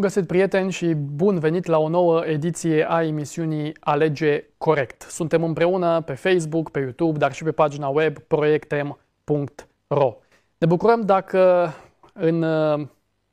Bun 0.00 0.08
găsit, 0.08 0.26
prieteni, 0.26 0.70
și 0.70 0.94
bun 0.94 1.38
venit 1.38 1.66
la 1.66 1.78
o 1.78 1.88
nouă 1.88 2.26
ediție 2.26 2.86
a 2.90 3.04
emisiunii 3.04 3.76
Alege 3.80 4.44
Corect. 4.58 5.02
Suntem 5.02 5.44
împreună 5.44 6.00
pe 6.00 6.12
Facebook, 6.12 6.70
pe 6.70 6.78
YouTube, 6.78 7.18
dar 7.18 7.32
și 7.32 7.44
pe 7.44 7.52
pagina 7.52 7.88
web 7.88 8.18
proiectem.ro. 8.18 10.16
Ne 10.58 10.66
bucurăm 10.66 11.00
dacă 11.00 11.72
în 12.12 12.42
uh, 12.42 12.86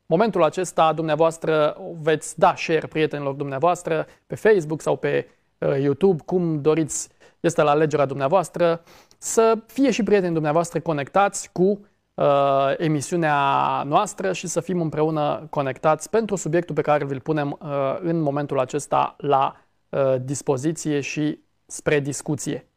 momentul 0.05 0.43
acesta 0.43 0.93
dumneavoastră 0.93 1.77
veți 2.01 2.39
da 2.39 2.53
share 2.55 2.87
prietenilor 2.87 3.33
dumneavoastră 3.33 4.05
pe 4.25 4.35
Facebook 4.35 4.81
sau 4.81 4.95
pe 4.95 5.27
uh, 5.57 5.79
YouTube, 5.79 6.21
cum 6.25 6.61
doriți, 6.61 7.09
este 7.39 7.61
la 7.61 7.71
alegerea 7.71 8.05
dumneavoastră, 8.05 8.83
să 9.17 9.57
fie 9.65 9.91
și 9.91 10.03
prietenii 10.03 10.33
dumneavoastră 10.33 10.79
conectați 10.79 11.49
cu 11.51 11.79
uh, 12.17 12.73
emisiunea 12.77 13.83
noastră 13.83 14.33
și 14.33 14.47
să 14.47 14.59
fim 14.59 14.81
împreună 14.81 15.47
conectați 15.49 16.09
pentru 16.09 16.35
subiectul 16.35 16.75
pe 16.75 16.81
care 16.81 17.05
vi-l 17.05 17.19
punem 17.19 17.57
uh, 17.61 17.97
în 17.99 18.19
momentul 18.19 18.59
acesta 18.59 19.15
la 19.17 19.55
uh, 19.89 20.15
dispoziție 20.21 20.99
și 20.99 21.39
spre 21.65 21.99
discuție. 21.99 22.67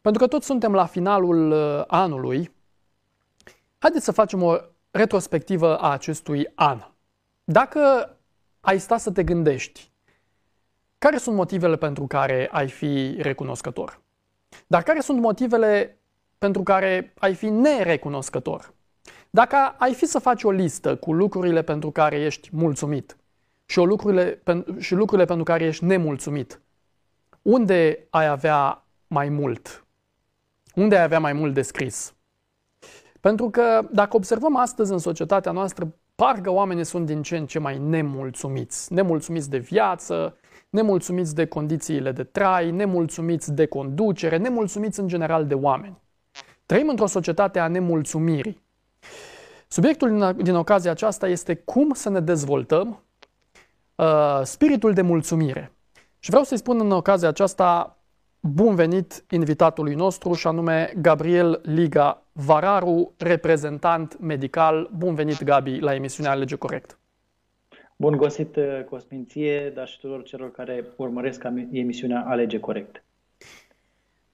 Pentru 0.00 0.22
că 0.22 0.28
toți 0.28 0.46
suntem 0.46 0.72
la 0.72 0.86
finalul 0.86 1.50
uh, 1.50 1.84
anului, 1.86 2.54
haideți 3.78 4.04
să 4.04 4.12
facem 4.12 4.42
o 4.42 4.56
retrospectivă 4.90 5.78
a 5.78 5.92
acestui 5.92 6.52
an. 6.54 6.82
Dacă 7.44 8.12
ai 8.60 8.78
sta 8.78 8.96
să 8.96 9.10
te 9.10 9.24
gândești, 9.24 9.90
care 10.98 11.16
sunt 11.16 11.36
motivele 11.36 11.76
pentru 11.76 12.06
care 12.06 12.48
ai 12.52 12.68
fi 12.68 13.16
recunoscător? 13.18 14.00
Dar 14.66 14.82
care 14.82 15.00
sunt 15.00 15.20
motivele 15.20 15.97
pentru 16.38 16.62
care 16.62 17.12
ai 17.18 17.34
fi 17.34 17.48
nerecunoscător. 17.48 18.74
Dacă 19.30 19.56
ai 19.78 19.94
fi 19.94 20.06
să 20.06 20.18
faci 20.18 20.44
o 20.44 20.50
listă 20.50 20.96
cu 20.96 21.12
lucrurile 21.12 21.62
pentru 21.62 21.90
care 21.90 22.16
ești 22.16 22.48
mulțumit 22.52 23.16
și, 23.66 23.78
o 23.78 23.84
lucrurile, 23.84 24.42
și 24.78 24.94
lucrurile 24.94 25.26
pentru 25.26 25.44
care 25.44 25.64
ești 25.64 25.84
nemulțumit, 25.84 26.60
unde 27.42 28.06
ai 28.10 28.26
avea 28.26 28.84
mai 29.06 29.28
mult? 29.28 29.86
Unde 30.74 30.96
ai 30.96 31.02
avea 31.02 31.20
mai 31.20 31.32
mult 31.32 31.54
de 31.54 31.62
scris? 31.62 32.14
Pentru 33.20 33.50
că 33.50 33.88
dacă 33.92 34.16
observăm 34.16 34.56
astăzi 34.56 34.92
în 34.92 34.98
societatea 34.98 35.52
noastră, 35.52 35.94
parcă 36.14 36.50
oamenii 36.50 36.84
sunt 36.84 37.06
din 37.06 37.22
ce 37.22 37.36
în 37.36 37.46
ce 37.46 37.58
mai 37.58 37.78
nemulțumiți. 37.78 38.92
Nemulțumiți 38.92 39.50
de 39.50 39.58
viață, 39.58 40.36
nemulțumiți 40.70 41.34
de 41.34 41.46
condițiile 41.46 42.12
de 42.12 42.24
trai, 42.24 42.70
nemulțumiți 42.70 43.52
de 43.52 43.66
conducere, 43.66 44.36
nemulțumiți 44.36 45.00
în 45.00 45.08
general 45.08 45.46
de 45.46 45.54
oameni. 45.54 46.00
Trăim 46.68 46.88
într-o 46.88 47.06
societate 47.06 47.58
a 47.58 47.68
nemulțumirii. 47.68 48.62
Subiectul 49.68 50.08
din, 50.08 50.44
din 50.44 50.54
ocazia 50.54 50.90
aceasta 50.90 51.28
este 51.28 51.54
cum 51.54 51.92
să 51.92 52.08
ne 52.08 52.20
dezvoltăm 52.20 53.02
uh, 53.94 54.40
spiritul 54.42 54.92
de 54.92 55.02
mulțumire. 55.02 55.72
Și 56.18 56.30
vreau 56.30 56.44
să-i 56.44 56.56
spun 56.56 56.80
în 56.80 56.90
ocazia 56.90 57.28
aceasta 57.28 57.98
bun 58.40 58.74
venit 58.74 59.24
invitatului 59.30 59.94
nostru 59.94 60.32
și 60.32 60.46
anume 60.46 60.92
Gabriel 60.96 61.60
Liga 61.62 62.22
Vararu, 62.32 63.14
reprezentant 63.18 64.18
medical. 64.20 64.90
Bun 64.96 65.14
venit, 65.14 65.44
Gabi, 65.44 65.78
la 65.78 65.94
emisiunea 65.94 66.32
Alege 66.32 66.56
Corect. 66.56 66.98
Bun 67.96 68.16
găsit, 68.16 68.56
uh, 68.56 68.84
Cosminție, 68.88 69.70
dar 69.74 69.86
și 69.86 69.98
tuturor 70.00 70.22
celor 70.22 70.50
care 70.50 70.84
urmăresc 70.96 71.44
emisiunea 71.72 72.24
Alege 72.26 72.60
Corect. 72.60 73.02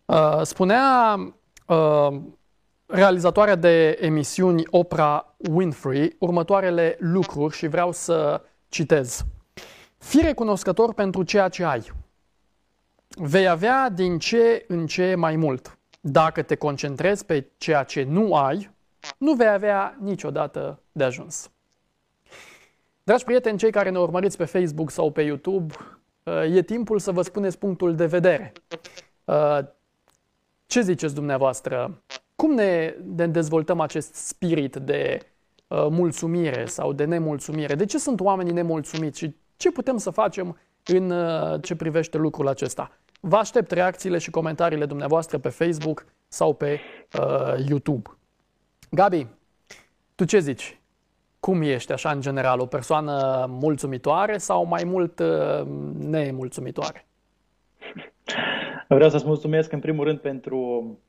Uh, 0.05 0.41
spunea 0.43 1.17
uh, 1.67 2.21
realizatoarea 2.87 3.55
de 3.55 3.99
emisiuni 4.01 4.63
Oprah 4.71 5.21
Winfrey 5.51 6.17
următoarele 6.19 6.97
lucruri 6.99 7.57
și 7.57 7.67
vreau 7.67 7.93
să 7.93 8.43
citez. 8.69 9.25
Fii 9.99 10.23
recunoscător 10.23 10.95
pentru 10.95 11.23
ceea 11.23 11.49
ce 11.49 11.65
ai. 11.65 11.93
Vei 13.09 13.49
avea 13.49 13.89
din 13.89 14.19
ce 14.19 14.65
în 14.69 14.87
ce 14.87 15.15
mai 15.15 15.37
mult. 15.37 15.79
Dacă 16.01 16.43
te 16.43 16.55
concentrezi 16.55 17.25
pe 17.25 17.51
ceea 17.57 17.83
ce 17.83 18.03
nu 18.03 18.35
ai, 18.35 18.71
nu 19.19 19.33
vei 19.33 19.49
avea 19.49 19.97
niciodată 20.01 20.81
de 20.93 21.05
ajuns. 21.05 21.51
Dragi 23.03 23.25
prieteni, 23.25 23.59
cei 23.59 23.71
care 23.71 23.91
ne 23.91 23.99
urmăriți 23.99 24.37
pe 24.37 24.45
Facebook 24.45 24.91
sau 24.91 25.11
pe 25.11 25.23
YouTube, 25.23 25.75
uh, 26.23 26.57
e 26.57 26.63
timpul 26.63 26.99
să 26.99 27.13
vă 27.13 27.23
spuneți 27.23 27.59
punctul 27.59 27.95
de 27.95 28.07
vedere. 28.07 28.53
Uh, 30.65 30.71
ce 30.71 30.81
ziceți 30.81 31.15
dumneavoastră? 31.15 32.03
Cum 32.37 32.55
ne, 32.55 32.95
ne 33.17 33.27
dezvoltăm 33.27 33.81
acest 33.81 34.15
spirit 34.15 34.77
de 34.77 35.19
uh, 35.67 35.87
mulțumire 35.91 36.67
sau 36.67 36.93
de 36.93 37.05
nemulțumire? 37.05 37.75
De 37.75 37.85
ce 37.85 37.99
sunt 37.99 38.21
oamenii 38.21 38.53
nemulțumiți 38.53 39.19
și 39.19 39.37
ce 39.57 39.71
putem 39.71 39.97
să 39.97 40.11
facem 40.11 40.59
în 40.85 41.11
uh, 41.11 41.63
ce 41.63 41.77
privește 41.77 42.19
lucrul 42.19 42.49
acesta? 42.49 42.91
Vă 43.21 43.37
aștept 43.37 43.71
reacțiile 43.71 44.19
și 44.19 44.31
comentariile 44.31 44.87
dumneavoastră 44.87 45.39
pe 45.39 45.49
Facebook 45.49 46.05
sau 46.29 46.55
pe 46.55 46.81
uh, 47.19 47.67
YouTube. 47.69 48.11
Gabi, 48.91 49.27
tu 50.15 50.25
ce 50.25 50.39
zici? 50.39 50.79
Cum 51.41 51.63
ești 51.63 51.93
așa 51.93 52.11
în 52.11 52.21
general? 52.21 52.61
O 52.61 52.67
persoană 52.67 53.47
mulțumitoare 53.49 54.39
sau 54.39 54.65
mai 54.67 54.85
mult 54.85 55.19
uh, 55.19 55.67
nemulțumitoare? 55.99 57.07
Vreau 58.89 59.11
să-ți 59.11 59.27
mulțumesc 59.27 59.73
în 59.73 59.81
primul 59.81 60.05
rând 60.05 60.19
pentru 60.19 60.59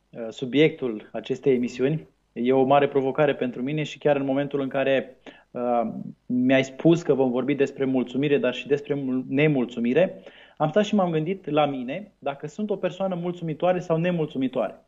uh, 0.09 0.27
subiectul 0.29 1.09
acestei 1.11 1.53
emisiuni. 1.53 2.07
E 2.33 2.53
o 2.53 2.63
mare 2.63 2.87
provocare 2.87 3.35
pentru 3.35 3.61
mine 3.61 3.83
și 3.83 3.97
chiar 3.97 4.15
în 4.15 4.25
momentul 4.25 4.61
în 4.61 4.67
care 4.67 5.17
uh, 5.51 5.81
mi-ai 6.25 6.63
spus 6.63 7.01
că 7.01 7.13
vom 7.13 7.31
vorbi 7.31 7.55
despre 7.55 7.85
mulțumire, 7.85 8.37
dar 8.37 8.53
și 8.53 8.67
despre 8.67 9.03
nemulțumire, 9.27 10.21
am 10.57 10.69
stat 10.69 10.85
și 10.85 10.95
m-am 10.95 11.11
gândit 11.11 11.49
la 11.49 11.65
mine 11.65 12.11
dacă 12.19 12.47
sunt 12.47 12.69
o 12.69 12.75
persoană 12.75 13.15
mulțumitoare 13.15 13.79
sau 13.79 13.97
nemulțumitoare. 13.97 14.85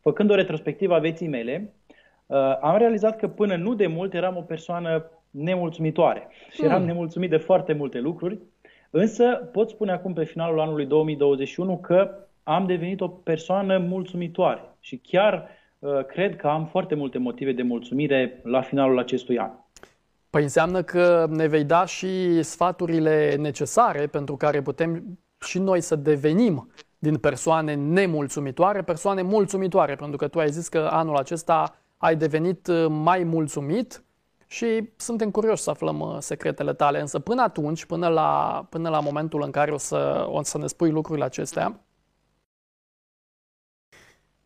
Făcând 0.00 0.30
o 0.30 0.34
retrospectivă 0.34 0.94
a 0.94 0.98
vieții 0.98 1.28
mele, 1.28 1.74
uh, 2.26 2.58
am 2.60 2.78
realizat 2.78 3.16
că 3.16 3.28
până 3.28 3.56
nu 3.56 3.74
de 3.74 3.86
mult 3.86 4.14
eram 4.14 4.36
o 4.36 4.40
persoană 4.40 5.10
nemulțumitoare 5.30 6.28
și 6.50 6.64
eram 6.64 6.78
hmm. 6.78 6.86
nemulțumit 6.86 7.30
de 7.30 7.36
foarte 7.36 7.72
multe 7.72 7.98
lucruri 7.98 8.38
Însă 8.90 9.24
pot 9.52 9.70
spune 9.70 9.92
acum 9.92 10.12
pe 10.12 10.24
finalul 10.24 10.60
anului 10.60 10.86
2021 10.86 11.78
că 11.78 12.10
am 12.42 12.66
devenit 12.66 13.00
o 13.00 13.08
persoană 13.08 13.78
mulțumitoare 13.78 14.76
și 14.80 14.96
chiar 14.96 15.48
uh, 15.78 16.04
cred 16.04 16.36
că 16.36 16.46
am 16.46 16.66
foarte 16.66 16.94
multe 16.94 17.18
motive 17.18 17.52
de 17.52 17.62
mulțumire 17.62 18.40
la 18.44 18.60
finalul 18.60 18.98
acestui 18.98 19.38
an. 19.38 19.50
Păi 20.30 20.42
înseamnă 20.42 20.82
că 20.82 21.26
ne 21.30 21.46
vei 21.46 21.64
da 21.64 21.84
și 21.84 22.42
sfaturile 22.42 23.34
necesare 23.38 24.06
pentru 24.06 24.36
care 24.36 24.62
putem 24.62 25.18
și 25.40 25.58
noi 25.58 25.80
să 25.80 25.96
devenim 25.96 26.70
din 26.98 27.16
persoane 27.16 27.74
nemulțumitoare, 27.74 28.82
persoane 28.82 29.22
mulțumitoare, 29.22 29.94
pentru 29.94 30.16
că 30.16 30.28
tu 30.28 30.38
ai 30.38 30.50
zis 30.50 30.68
că 30.68 30.88
anul 30.92 31.16
acesta 31.16 31.76
ai 31.96 32.16
devenit 32.16 32.66
uh, 32.66 32.86
mai 32.88 33.24
mulțumit 33.24 34.02
și 34.52 34.92
suntem 34.96 35.30
curioși 35.30 35.62
să 35.62 35.70
aflăm 35.70 36.00
uh, 36.00 36.16
secretele 36.18 36.72
tale. 36.72 37.00
Însă 37.00 37.18
până 37.18 37.42
atunci, 37.42 37.84
până 37.84 38.08
la, 38.08 38.66
până 38.70 38.88
la 38.88 39.00
momentul 39.00 39.42
în 39.42 39.50
care 39.50 39.72
o 39.72 39.76
să, 39.76 40.26
o 40.30 40.42
să 40.42 40.58
ne 40.58 40.66
spui 40.66 40.90
lucrurile 40.90 41.24
acestea, 41.24 41.80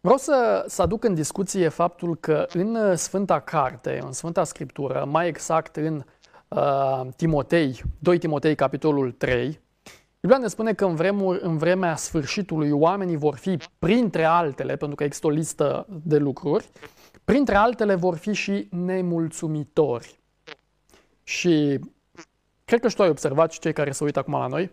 Vreau 0.01 0.19
să, 0.19 0.65
să 0.67 0.83
aduc 0.83 1.05
în 1.05 1.15
discuție 1.15 1.69
faptul 1.69 2.17
că 2.17 2.47
în 2.53 2.75
uh, 2.75 2.97
Sfânta 2.97 3.41
Carte, 3.41 4.01
în 4.03 4.13
Sfânta 4.13 4.45
Scriptură, 4.45 5.05
mai 5.09 5.29
exact 5.29 5.77
în 5.77 6.05
uh, 6.49 7.01
Timotei, 7.17 7.83
2 7.99 8.19
Timotei, 8.19 8.55
capitolul 8.55 9.13
3, 9.13 9.61
Biblia 10.21 10.39
ne 10.39 10.49
spune 10.49 10.75
că 10.75 10.85
în, 10.85 10.95
vremuri, 10.95 11.43
în 11.43 11.59
vremea 11.59 11.97
sfârșitului 11.97 12.71
oamenii 12.71 13.17
vor 13.17 13.37
fi, 13.37 13.59
printre 13.79 14.25
altele, 14.25 14.77
pentru 14.77 14.97
că 14.97 15.05
există 15.05 15.27
o 15.27 15.31
listă 15.31 15.87
de 16.03 16.17
lucruri, 16.17 16.71
Printre 17.25 17.55
altele 17.55 17.95
vor 17.95 18.17
fi 18.17 18.33
și 18.33 18.69
nemulțumitori. 18.71 20.21
Și 21.23 21.81
cred 22.65 22.81
că 22.81 22.89
și 22.89 22.97
tu 22.97 23.03
ai 23.03 23.09
observat 23.09 23.53
și 23.53 23.61
cei 23.61 23.73
care 23.73 23.93
se 23.93 24.05
uită 24.05 24.19
acum 24.19 24.33
la 24.33 24.47
noi, 24.47 24.73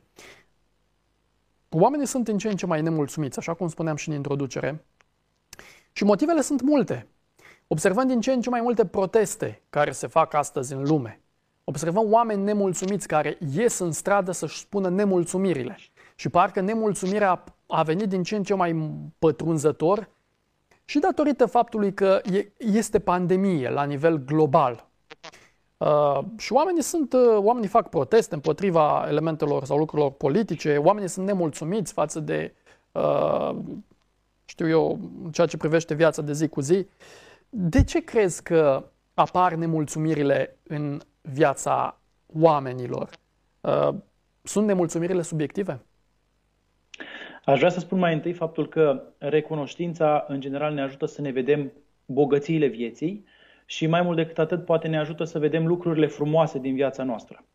oamenii 1.69 2.06
sunt 2.06 2.27
în 2.27 2.38
ce 2.38 2.50
în 2.50 2.56
ce 2.56 2.65
mai 2.65 2.81
nemulțumiți, 2.81 3.38
așa 3.38 3.53
cum 3.53 3.68
spuneam 3.68 3.95
și 3.95 4.09
în 4.09 4.15
introducere. 4.15 4.86
Și 5.92 6.03
motivele 6.03 6.42
sunt 6.42 6.62
multe. 6.62 7.07
Observăm 7.68 8.07
din 8.07 8.21
ce 8.21 8.31
în 8.31 8.42
ce 8.42 8.50
mai 8.50 8.62
multe 8.62 8.86
proteste 8.86 9.62
care 9.69 9.92
se 9.92 10.07
fac 10.07 10.33
astăzi 10.33 10.74
în 10.74 10.83
lume. 10.83 11.21
Observăm 11.63 12.12
oameni 12.12 12.44
nemulțumiți 12.44 13.07
care 13.07 13.38
ies 13.53 13.80
în 13.80 13.92
stradă 13.92 14.31
să-și 14.31 14.59
spună 14.59 14.89
nemulțumirile. 14.89 15.77
Și 16.15 16.30
parcă 16.30 16.62
nemulțumirea 16.62 17.44
a 17.68 17.83
venit 17.83 18.09
din 18.09 18.24
ce 18.24 18.36
în 18.36 18.44
ce 18.44 18.53
mai 18.53 18.92
pătrunzător 19.19 20.09
și 20.91 20.99
datorită 20.99 21.45
faptului 21.45 21.93
că 21.93 22.21
este 22.57 22.99
pandemie 22.99 23.69
la 23.69 23.83
nivel 23.83 24.17
global. 24.25 24.88
Uh, 25.77 26.19
și 26.38 26.53
oamenii 26.53 26.81
sunt, 26.81 27.13
uh, 27.13 27.38
oamenii 27.38 27.69
fac 27.69 27.89
proteste 27.89 28.35
împotriva 28.35 29.05
elementelor 29.07 29.65
sau 29.65 29.77
lucrurilor 29.77 30.11
politice, 30.11 30.77
oamenii 30.77 31.09
sunt 31.09 31.25
nemulțumiți 31.25 31.93
față 31.93 32.19
de, 32.19 32.53
uh, 32.91 33.55
știu 34.45 34.67
eu, 34.67 34.99
ceea 35.31 35.47
ce 35.47 35.57
privește 35.57 35.93
viața 35.93 36.21
de 36.21 36.33
zi 36.33 36.47
cu 36.47 36.61
zi. 36.61 36.88
De 37.49 37.83
ce 37.83 37.99
crezi 37.99 38.43
că 38.43 38.83
apar 39.13 39.53
nemulțumirile 39.53 40.57
în 40.63 41.01
viața 41.21 41.99
oamenilor. 42.39 43.09
Uh, 43.61 43.93
sunt 44.43 44.65
nemulțumirile 44.65 45.21
subiective? 45.21 45.81
Aș 47.45 47.57
vrea 47.57 47.69
să 47.69 47.79
spun 47.79 47.99
mai 47.99 48.13
întâi 48.13 48.33
faptul 48.33 48.67
că 48.67 49.03
recunoștința, 49.17 50.25
în 50.27 50.39
general, 50.39 50.73
ne 50.73 50.81
ajută 50.81 51.05
să 51.05 51.21
ne 51.21 51.31
vedem 51.31 51.71
bogățiile 52.05 52.67
vieții 52.67 53.25
și 53.65 53.88
mai 53.88 54.01
mult 54.01 54.17
decât 54.17 54.39
atât 54.39 54.65
poate 54.65 54.88
ne 54.88 54.97
ajută 54.97 55.23
să 55.23 55.39
vedem 55.39 55.67
lucrurile 55.67 56.05
frumoase 56.05 56.59
din 56.59 56.75
viața 56.75 57.03
noastră. 57.03 57.45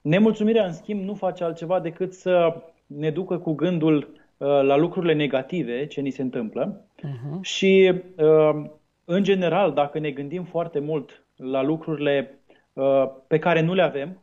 Nemulțumirea, 0.00 0.64
în 0.64 0.72
schimb, 0.72 1.02
nu 1.02 1.14
face 1.14 1.44
altceva 1.44 1.80
decât 1.80 2.12
să 2.12 2.62
ne 2.86 3.10
ducă 3.10 3.38
cu 3.38 3.52
gândul 3.52 3.96
uh, 3.96 4.48
la 4.48 4.76
lucrurile 4.76 5.12
negative 5.12 5.86
ce 5.86 6.00
ni 6.00 6.10
se 6.10 6.22
întâmplă 6.22 6.84
uh-huh. 6.96 7.40
și, 7.40 7.92
uh, 8.16 8.64
în 9.04 9.22
general, 9.22 9.72
dacă 9.72 9.98
ne 9.98 10.10
gândim 10.10 10.44
foarte 10.44 10.78
mult 10.78 11.24
la 11.36 11.62
lucrurile 11.62 12.38
uh, 12.72 13.10
pe 13.26 13.38
care 13.38 13.60
nu 13.60 13.74
le 13.74 13.82
avem, 13.82 14.22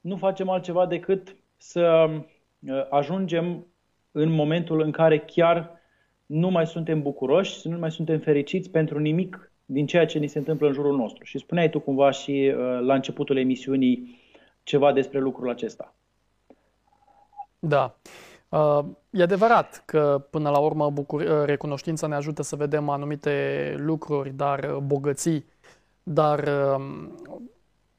nu 0.00 0.16
facem 0.16 0.48
altceva 0.48 0.86
decât 0.86 1.36
să 1.56 2.10
ajungem 2.90 3.66
în 4.12 4.30
momentul 4.30 4.80
în 4.80 4.90
care 4.90 5.18
chiar 5.18 5.80
nu 6.26 6.50
mai 6.50 6.66
suntem 6.66 7.02
bucuroși, 7.02 7.68
nu 7.68 7.78
mai 7.78 7.90
suntem 7.90 8.18
fericiți 8.18 8.70
pentru 8.70 8.98
nimic 8.98 9.52
din 9.64 9.86
ceea 9.86 10.06
ce 10.06 10.18
ni 10.18 10.26
se 10.26 10.38
întâmplă 10.38 10.66
în 10.66 10.72
jurul 10.72 10.96
nostru. 10.96 11.24
Și 11.24 11.38
spuneai 11.38 11.70
tu 11.70 11.80
cumva 11.80 12.10
și 12.10 12.52
la 12.80 12.94
începutul 12.94 13.36
emisiunii 13.36 14.20
ceva 14.62 14.92
despre 14.92 15.18
lucrul 15.18 15.50
acesta. 15.50 15.94
Da. 17.58 17.96
Uh, 18.48 18.84
e 19.10 19.22
adevărat 19.22 19.82
că 19.86 20.26
până 20.30 20.50
la 20.50 20.58
urmă 20.58 20.90
bucur- 20.90 21.20
uh, 21.20 21.44
recunoștința 21.44 22.06
ne 22.06 22.14
ajută 22.14 22.42
să 22.42 22.56
vedem 22.56 22.88
anumite 22.88 23.74
lucruri, 23.78 24.30
dar 24.30 24.64
uh, 24.64 24.76
bogății, 24.76 25.44
dar 26.02 26.48
um, 26.76 27.14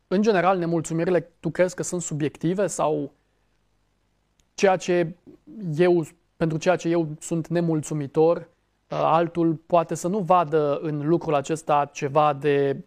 în 0.07 0.21
general 0.21 0.57
nemulțumirile 0.57 1.31
tu 1.39 1.50
crezi 1.50 1.75
că 1.75 1.83
sunt 1.83 2.01
subiective 2.01 2.68
sau 2.68 3.13
ceea 4.53 4.75
ce 4.75 5.15
eu, 5.77 6.05
pentru 6.38 6.57
ceea 6.57 6.75
ce 6.75 6.89
eu 6.89 7.07
sunt 7.19 7.47
nemulțumitor, 7.47 8.50
altul 8.88 9.53
poate 9.53 9.95
să 9.95 10.07
nu 10.07 10.19
vadă 10.19 10.79
în 10.81 11.07
lucrul 11.07 11.33
acesta 11.33 11.89
ceva 11.94 12.33
de 12.33 12.77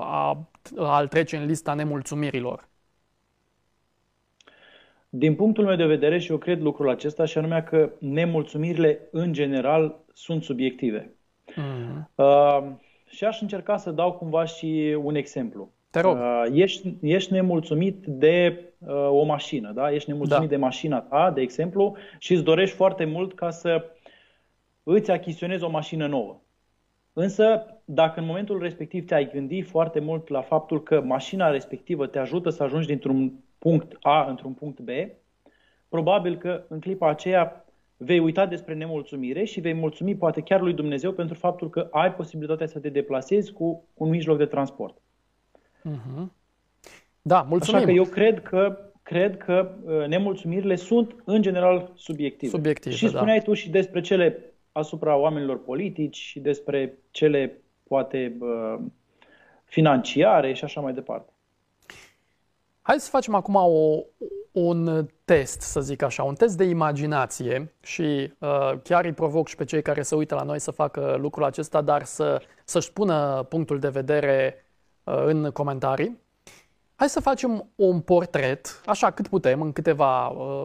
a, 0.00 0.48
a-l 0.76 1.08
trece 1.08 1.36
în 1.36 1.46
lista 1.46 1.74
nemulțumirilor. 1.74 2.68
Din 5.08 5.34
punctul 5.34 5.64
meu 5.64 5.76
de 5.76 5.84
vedere, 5.84 6.18
și 6.18 6.30
eu 6.30 6.38
cred 6.38 6.60
lucrul 6.60 6.88
acesta, 6.88 7.24
și 7.24 7.38
anume 7.38 7.62
că 7.62 7.90
nemulțumirile, 7.98 9.08
în 9.10 9.32
general, 9.32 9.96
sunt 10.12 10.42
subiective. 10.42 11.12
Mm-hmm. 11.50 12.14
Uh, 12.14 12.68
și 13.06 13.24
aș 13.24 13.40
încerca 13.40 13.76
să 13.76 13.90
dau 13.90 14.12
cumva 14.12 14.44
și 14.44 14.96
un 15.02 15.14
exemplu. 15.14 15.72
Te 15.90 16.00
rog. 16.00 16.16
Uh, 16.16 16.44
ești, 16.52 16.94
ești 17.00 17.32
nemulțumit 17.32 18.06
de 18.06 18.64
uh, 18.78 18.88
o 19.10 19.24
mașină, 19.24 19.72
da? 19.72 19.92
Ești 19.92 20.10
nemulțumit 20.10 20.48
da. 20.48 20.54
de 20.54 20.60
mașina 20.60 21.00
ta, 21.00 21.30
de 21.30 21.40
exemplu, 21.40 21.96
și 22.18 22.32
îți 22.32 22.42
dorești 22.42 22.76
foarte 22.76 23.04
mult 23.04 23.34
ca 23.34 23.50
să 23.50 23.84
îți 24.82 25.10
achiziționezi 25.10 25.64
o 25.64 25.70
mașină 25.70 26.06
nouă. 26.06 26.40
Însă, 27.12 27.66
dacă 27.84 28.20
în 28.20 28.26
momentul 28.26 28.58
respectiv 28.62 29.06
te-ai 29.06 29.30
gândit 29.32 29.66
foarte 29.66 30.00
mult 30.00 30.28
la 30.28 30.40
faptul 30.40 30.82
că 30.82 31.00
mașina 31.00 31.50
respectivă 31.50 32.06
te 32.06 32.18
ajută 32.18 32.50
să 32.50 32.62
ajungi 32.62 32.86
dintr-un 32.86 33.32
punct 33.58 33.96
A 34.00 34.26
într-un 34.28 34.52
punct 34.52 34.80
B, 34.80 34.88
probabil 35.88 36.36
că 36.36 36.64
în 36.68 36.80
clipa 36.80 37.08
aceea 37.08 37.64
vei 37.96 38.18
uita 38.18 38.46
despre 38.46 38.74
nemulțumire 38.74 39.44
și 39.44 39.60
vei 39.60 39.72
mulțumi 39.74 40.16
poate 40.16 40.40
chiar 40.40 40.60
lui 40.60 40.72
Dumnezeu 40.72 41.12
pentru 41.12 41.34
faptul 41.34 41.70
că 41.70 41.88
ai 41.90 42.14
posibilitatea 42.14 42.66
să 42.66 42.78
te 42.78 42.88
deplasezi 42.88 43.52
cu 43.52 43.88
un 43.94 44.08
mijloc 44.08 44.38
de 44.38 44.46
transport. 44.46 44.96
Uh-huh. 45.90 46.26
Da, 47.22 47.42
mulțumim. 47.48 47.76
Așa 47.76 47.84
că 47.84 47.92
eu 47.92 48.04
cred 48.04 48.42
că 48.42 48.88
cred 49.08 49.36
că 49.36 49.70
uh, 49.84 50.06
nemulțumirile 50.06 50.76
sunt 50.76 51.14
în 51.24 51.42
general 51.42 51.92
subiective. 51.94 52.50
Subiective, 52.50 52.94
Și 52.94 53.08
spuneai 53.08 53.38
da. 53.38 53.44
tu 53.44 53.52
și 53.52 53.70
despre 53.70 54.00
cele 54.00 54.52
asupra 54.72 55.16
oamenilor 55.16 55.64
politici 55.64 56.16
și 56.16 56.40
despre 56.40 56.98
cele 57.10 57.62
poate 57.82 58.36
uh, 58.40 58.78
financiare 59.64 60.52
și 60.52 60.64
așa 60.64 60.80
mai 60.80 60.92
departe. 60.92 61.32
Hai 62.82 63.00
să 63.00 63.10
facem 63.10 63.34
acum 63.34 63.54
o, 63.54 64.02
un 64.52 65.06
test, 65.24 65.60
să 65.60 65.80
zic 65.80 66.02
așa, 66.02 66.22
un 66.22 66.34
test 66.34 66.56
de 66.56 66.64
imaginație 66.64 67.74
și 67.82 68.32
uh, 68.38 68.72
chiar 68.82 69.04
îi 69.04 69.12
provoc 69.12 69.48
și 69.48 69.56
pe 69.56 69.64
cei 69.64 69.82
care 69.82 70.02
se 70.02 70.14
uită 70.14 70.34
la 70.34 70.42
noi 70.42 70.58
să 70.60 70.70
facă 70.70 71.16
lucrul 71.20 71.44
acesta, 71.44 71.80
dar 71.80 72.04
să, 72.04 72.42
să-și 72.64 72.92
pună 72.92 73.46
punctul 73.48 73.78
de 73.78 73.88
vedere 73.88 74.54
uh, 74.56 74.67
în 75.24 75.50
comentarii. 75.50 76.20
Hai 76.94 77.08
să 77.08 77.20
facem 77.20 77.70
un 77.74 78.00
portret, 78.00 78.80
așa 78.86 79.10
cât 79.10 79.28
putem, 79.28 79.62
în 79.62 79.72
câteva 79.72 80.28
uh, 80.28 80.64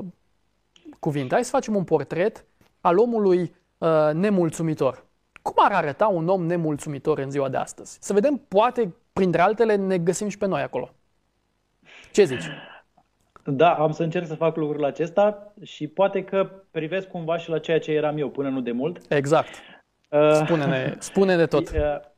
cuvinte. 1.00 1.34
Hai 1.34 1.44
să 1.44 1.50
facem 1.50 1.76
un 1.76 1.84
portret 1.84 2.46
al 2.82 2.98
omului 2.98 3.56
uh, 3.78 4.10
nemulțumitor. 4.14 5.06
Cum 5.42 5.54
ar 5.58 5.72
arăta 5.72 6.08
un 6.08 6.28
om 6.28 6.46
nemulțumitor 6.46 7.20
în 7.20 7.32
ziua 7.32 7.50
de 7.50 7.58
astăzi? 7.58 7.98
Să 8.02 8.14
vedem, 8.14 8.46
poate, 8.48 8.96
printre 9.14 9.42
altele, 9.42 9.76
ne 9.76 9.98
găsim 9.98 10.28
și 10.28 10.38
pe 10.38 10.46
noi 10.46 10.62
acolo. 10.62 10.90
Ce 12.12 12.24
zici? 12.24 12.44
Da, 13.44 13.74
am 13.74 13.92
să 13.92 14.04
încerc 14.04 14.28
să 14.28 14.36
fac 14.36 14.56
lucrul 14.56 14.86
acesta 14.86 15.54
și 15.62 15.88
poate 15.88 16.24
că 16.24 16.50
privesc 16.72 17.08
cumva 17.08 17.38
și 17.38 17.50
la 17.50 17.60
ceea 17.60 17.80
ce 17.80 17.92
eram 17.92 18.18
eu 18.18 18.30
până 18.30 18.50
nu 18.50 18.62
de 18.62 18.72
mult. 18.72 19.12
Exact. 19.12 19.50
Uh, 20.10 20.32
spune-ne, 20.32 20.96
spune-ne 21.00 21.46
tot. 21.46 21.72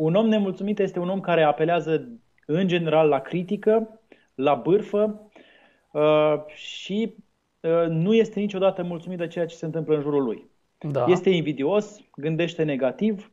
Uh, 0.00 0.06
un 0.06 0.14
om 0.14 0.28
nemulțumit 0.28 0.78
este 0.78 0.98
un 0.98 1.08
om 1.08 1.20
care 1.20 1.42
apelează 1.42 2.08
în 2.46 2.68
general 2.68 3.08
la 3.08 3.20
critică, 3.20 4.00
la 4.34 4.54
bârfă 4.54 5.30
uh, 5.92 6.34
și 6.46 7.14
uh, 7.60 7.86
nu 7.88 8.14
este 8.14 8.40
niciodată 8.40 8.82
mulțumit 8.82 9.18
de 9.18 9.26
ceea 9.26 9.46
ce 9.46 9.56
se 9.56 9.64
întâmplă 9.64 9.94
în 9.94 10.02
jurul 10.02 10.22
lui. 10.22 10.48
Da. 10.78 11.04
Este 11.08 11.30
invidios, 11.30 12.00
gândește 12.16 12.62
negativ, 12.62 13.32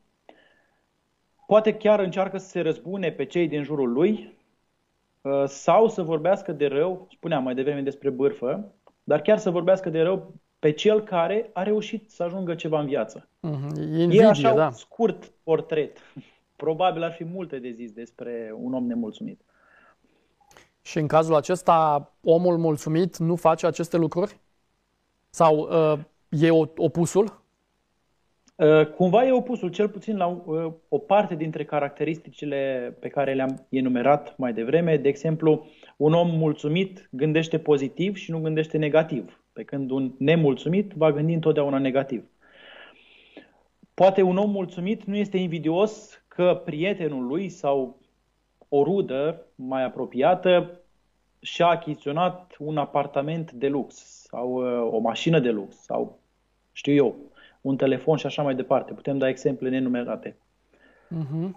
poate 1.47 1.73
chiar 1.73 1.99
încearcă 1.99 2.37
să 2.37 2.47
se 2.47 2.59
răzbune 2.59 3.11
pe 3.11 3.25
cei 3.25 3.47
din 3.47 3.63
jurul 3.63 3.91
lui, 3.91 4.37
Uh, 5.27 5.43
sau 5.45 5.87
să 5.87 6.01
vorbească 6.01 6.51
de 6.51 6.67
rău, 6.67 7.07
spuneam 7.11 7.43
mai 7.43 7.55
devreme 7.55 7.81
despre 7.81 8.09
bârfă, 8.09 8.73
dar 9.03 9.21
chiar 9.21 9.37
să 9.37 9.49
vorbească 9.49 9.89
de 9.89 10.01
rău 10.01 10.33
pe 10.59 10.71
cel 10.71 11.01
care 11.01 11.49
a 11.53 11.63
reușit 11.63 12.11
să 12.11 12.23
ajungă 12.23 12.55
ceva 12.55 12.79
în 12.79 12.85
viață. 12.85 13.29
Mm-hmm. 13.47 13.77
Invidie, 13.77 14.21
e 14.21 14.25
așa 14.25 14.53
da. 14.53 14.65
un 14.65 14.71
scurt 14.71 15.31
portret. 15.43 15.97
Probabil 16.57 17.03
ar 17.03 17.11
fi 17.11 17.23
multe 17.23 17.59
de 17.59 17.71
zis 17.71 17.91
despre 17.91 18.53
un 18.55 18.73
om 18.73 18.85
nemulțumit. 18.85 19.41
Și 20.81 20.97
în 20.97 21.07
cazul 21.07 21.35
acesta, 21.35 22.11
omul 22.23 22.57
mulțumit 22.57 23.17
nu 23.17 23.35
face 23.35 23.65
aceste 23.65 23.97
lucruri? 23.97 24.39
Sau 25.29 25.57
uh, 25.57 25.99
e 26.29 26.49
opusul? 26.75 27.41
Uh, 28.55 28.85
cumva 28.95 29.25
e 29.25 29.31
opusul, 29.31 29.69
cel 29.69 29.89
puțin 29.89 30.17
la 30.17 30.27
uh, 30.27 30.73
o 30.87 30.97
parte 30.97 31.35
dintre 31.35 31.65
caracteristicile 31.65 32.93
pe 32.99 33.07
care 33.07 33.33
le-am 33.33 33.65
enumerat 33.69 34.37
mai 34.37 34.53
devreme. 34.53 34.97
De 34.97 35.09
exemplu, 35.09 35.67
un 35.97 36.13
om 36.13 36.29
mulțumit 36.29 37.09
gândește 37.11 37.59
pozitiv 37.59 38.15
și 38.15 38.31
nu 38.31 38.39
gândește 38.39 38.77
negativ, 38.77 39.43
pe 39.53 39.63
când 39.63 39.91
un 39.91 40.11
nemulțumit 40.17 40.91
va 40.93 41.11
gândi 41.11 41.33
întotdeauna 41.33 41.77
negativ. 41.77 42.23
Poate 43.93 44.21
un 44.21 44.37
om 44.37 44.49
mulțumit 44.49 45.03
nu 45.03 45.15
este 45.15 45.37
invidios 45.37 46.23
că 46.37 46.61
prietenul 46.65 47.25
lui 47.25 47.49
sau 47.49 47.99
o 48.69 48.83
rudă 48.83 49.45
mai 49.55 49.83
apropiată 49.83 50.79
și-a 51.39 51.67
achiziționat 51.67 52.55
un 52.59 52.77
apartament 52.77 53.51
de 53.51 53.67
lux 53.67 53.95
sau 54.29 54.51
uh, 54.53 54.93
o 54.93 54.97
mașină 54.99 55.39
de 55.39 55.49
lux 55.49 55.75
sau 55.75 56.19
știu 56.71 56.93
eu, 56.93 57.15
un 57.61 57.77
telefon 57.77 58.17
și 58.17 58.25
așa 58.25 58.41
mai 58.41 58.55
departe. 58.55 58.93
Putem 58.93 59.17
da 59.17 59.27
exemple 59.27 59.69
nenumerate. 59.69 60.37
Uh-huh. 61.15 61.49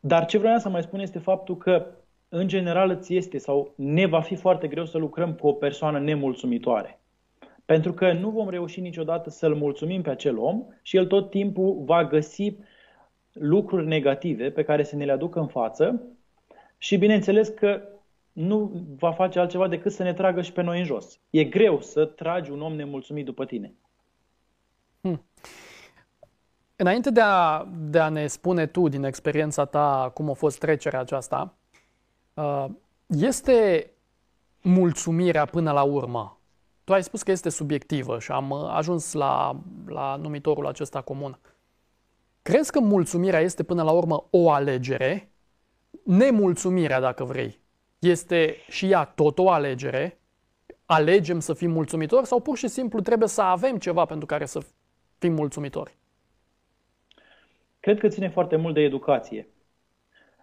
Dar 0.00 0.24
ce 0.24 0.38
vreau 0.38 0.58
să 0.58 0.68
mai 0.68 0.82
spun 0.82 1.00
este 1.00 1.18
faptul 1.18 1.56
că, 1.56 1.86
în 2.28 2.48
general, 2.48 2.90
îți 2.90 3.14
este 3.14 3.38
sau 3.38 3.72
ne 3.76 4.06
va 4.06 4.20
fi 4.20 4.34
foarte 4.34 4.68
greu 4.68 4.84
să 4.84 4.98
lucrăm 4.98 5.34
cu 5.34 5.46
o 5.46 5.52
persoană 5.52 5.98
nemulțumitoare. 5.98 7.00
Pentru 7.64 7.92
că 7.92 8.12
nu 8.12 8.30
vom 8.30 8.48
reuși 8.48 8.80
niciodată 8.80 9.30
să-l 9.30 9.54
mulțumim 9.54 10.02
pe 10.02 10.10
acel 10.10 10.38
om 10.38 10.64
și 10.82 10.96
el 10.96 11.06
tot 11.06 11.30
timpul 11.30 11.82
va 11.84 12.04
găsi 12.04 12.56
lucruri 13.32 13.86
negative 13.86 14.50
pe 14.50 14.62
care 14.62 14.82
să 14.82 14.96
ne 14.96 15.04
le 15.04 15.12
aducă 15.12 15.40
în 15.40 15.46
față 15.46 16.02
și 16.78 16.96
bineînțeles 16.96 17.48
că 17.48 17.82
nu 18.32 18.86
va 18.98 19.12
face 19.12 19.38
altceva 19.38 19.68
decât 19.68 19.92
să 19.92 20.02
ne 20.02 20.12
tragă 20.14 20.42
și 20.42 20.52
pe 20.52 20.62
noi 20.62 20.78
în 20.78 20.84
jos. 20.84 21.20
E 21.30 21.44
greu 21.44 21.80
să 21.80 22.04
tragi 22.04 22.50
un 22.50 22.60
om 22.60 22.74
nemulțumit 22.74 23.24
după 23.24 23.44
tine. 23.44 23.74
Hmm. 25.00 25.24
Înainte 26.76 27.10
de 27.10 27.20
a, 27.20 27.68
de 27.78 27.98
a 27.98 28.08
ne 28.08 28.26
spune 28.26 28.66
tu 28.66 28.88
din 28.88 29.04
experiența 29.04 29.64
ta 29.64 30.10
cum 30.14 30.30
a 30.30 30.32
fost 30.32 30.58
trecerea 30.58 31.00
aceasta, 31.00 31.54
uh, 32.34 32.66
este 33.06 33.90
mulțumirea 34.62 35.44
până 35.44 35.72
la 35.72 35.82
urmă. 35.82 36.38
Tu 36.84 36.92
ai 36.92 37.02
spus 37.02 37.22
că 37.22 37.30
este 37.30 37.48
subiectivă 37.48 38.18
și 38.18 38.32
am 38.32 38.50
uh, 38.50 38.68
ajuns 38.68 39.12
la, 39.12 39.60
la 39.86 40.16
numitorul 40.16 40.66
acesta 40.66 41.00
comun. 41.00 41.38
Crezi 42.42 42.70
că 42.70 42.80
mulțumirea 42.80 43.40
este 43.40 43.62
până 43.62 43.82
la 43.82 43.90
urmă 43.90 44.26
o 44.30 44.50
alegere 44.50 45.34
nemulțumirea, 46.04 47.00
dacă 47.00 47.24
vrei, 47.24 47.60
este 47.98 48.56
și 48.68 48.90
ea 48.90 49.04
tot 49.04 49.38
o 49.38 49.50
alegere? 49.50 50.18
Alegem 50.84 51.40
să 51.40 51.54
fim 51.54 51.70
mulțumitori 51.70 52.26
sau 52.26 52.40
pur 52.40 52.56
și 52.56 52.68
simplu 52.68 53.00
trebuie 53.00 53.28
să 53.28 53.42
avem 53.42 53.78
ceva 53.78 54.04
pentru 54.04 54.26
care 54.26 54.46
să 54.46 54.60
fim 55.18 55.32
mulțumitori? 55.32 55.96
Cred 57.80 57.98
că 57.98 58.08
ține 58.08 58.28
foarte 58.28 58.56
mult 58.56 58.74
de 58.74 58.80
educație. 58.80 59.48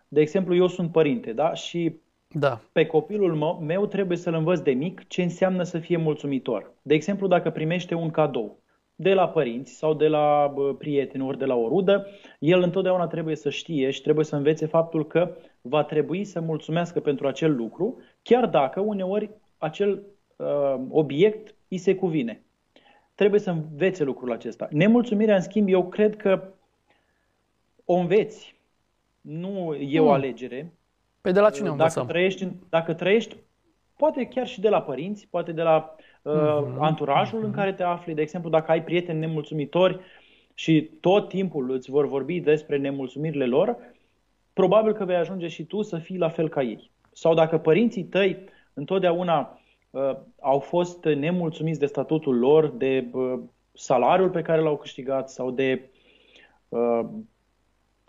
De 0.07 0.21
exemplu, 0.21 0.55
eu 0.55 0.67
sunt 0.67 0.91
părinte, 0.91 1.33
da? 1.33 1.53
Și 1.53 1.99
da. 2.33 2.61
pe 2.71 2.85
copilul 2.85 3.59
meu 3.61 3.85
trebuie 3.85 4.17
să-l 4.17 4.33
învăț 4.33 4.59
de 4.59 4.71
mic 4.71 5.07
ce 5.07 5.21
înseamnă 5.21 5.63
să 5.63 5.79
fie 5.79 5.97
mulțumitor. 5.97 6.71
De 6.81 6.93
exemplu, 6.93 7.27
dacă 7.27 7.49
primește 7.49 7.95
un 7.95 8.09
cadou 8.09 8.59
de 8.95 9.13
la 9.13 9.29
părinți 9.29 9.73
sau 9.73 9.93
de 9.93 10.07
la 10.07 10.53
prieteni 10.77 11.23
ori 11.23 11.37
de 11.37 11.45
la 11.45 11.55
o 11.55 11.67
rudă, 11.67 12.07
el 12.39 12.61
întotdeauna 12.61 13.07
trebuie 13.07 13.35
să 13.35 13.49
știe 13.49 13.89
și 13.89 14.01
trebuie 14.01 14.25
să 14.25 14.35
învețe 14.35 14.65
faptul 14.65 15.07
că 15.07 15.35
va 15.61 15.83
trebui 15.83 16.23
să 16.23 16.41
mulțumească 16.41 16.99
pentru 16.99 17.27
acel 17.27 17.55
lucru, 17.55 17.97
chiar 18.21 18.47
dacă 18.47 18.79
uneori 18.79 19.29
acel 19.57 20.03
uh, 20.35 20.75
obiect 20.89 21.55
îi 21.67 21.77
se 21.77 21.95
cuvine. 21.95 22.43
Trebuie 23.15 23.39
să 23.39 23.49
învețe 23.49 24.03
lucrul 24.03 24.31
acesta. 24.31 24.67
Nemulțumirea, 24.71 25.35
în 25.35 25.41
schimb, 25.41 25.67
eu 25.69 25.89
cred 25.89 26.15
că 26.15 26.53
o 27.85 27.93
înveți. 27.93 28.55
Nu 29.21 29.75
e 29.75 29.99
o 29.99 30.03
hmm. 30.03 30.13
alegere. 30.13 30.73
Păi 31.21 31.31
de 31.31 31.39
la 31.39 31.49
cine 31.49 31.75
dacă 31.75 32.03
trăiești, 32.03 32.47
dacă 32.69 32.93
trăiești, 32.93 33.35
poate 33.95 34.25
chiar 34.25 34.47
și 34.47 34.61
de 34.61 34.69
la 34.69 34.81
părinți, 34.81 35.27
poate 35.29 35.51
de 35.51 35.61
la 35.61 35.95
uh, 36.21 36.33
mm-hmm. 36.33 36.77
anturajul 36.79 37.39
mm-hmm. 37.39 37.45
în 37.45 37.51
care 37.51 37.73
te 37.73 37.83
afli. 37.83 38.13
De 38.13 38.21
exemplu, 38.21 38.49
dacă 38.49 38.71
ai 38.71 38.83
prieteni 38.83 39.19
nemulțumitori 39.19 39.99
și 40.53 40.81
tot 40.99 41.27
timpul 41.27 41.71
îți 41.71 41.89
vor 41.89 42.07
vorbi 42.07 42.39
despre 42.39 42.77
nemulțumirile 42.77 43.45
lor, 43.45 43.77
probabil 44.53 44.93
că 44.93 45.05
vei 45.05 45.15
ajunge 45.15 45.47
și 45.47 45.63
tu 45.63 45.81
să 45.81 45.97
fii 45.97 46.17
la 46.17 46.29
fel 46.29 46.49
ca 46.49 46.61
ei. 46.61 46.91
Sau 47.11 47.33
dacă 47.33 47.57
părinții 47.57 48.03
tăi 48.03 48.43
întotdeauna 48.73 49.59
uh, 49.89 50.15
au 50.39 50.59
fost 50.59 51.03
nemulțumiți 51.03 51.79
de 51.79 51.85
statutul 51.85 52.37
lor, 52.37 52.67
de 52.67 53.07
uh, 53.11 53.39
salariul 53.73 54.29
pe 54.29 54.41
care 54.41 54.61
l-au 54.61 54.77
câștigat 54.77 55.29
sau 55.29 55.51
de 55.51 55.89
uh, 56.69 57.05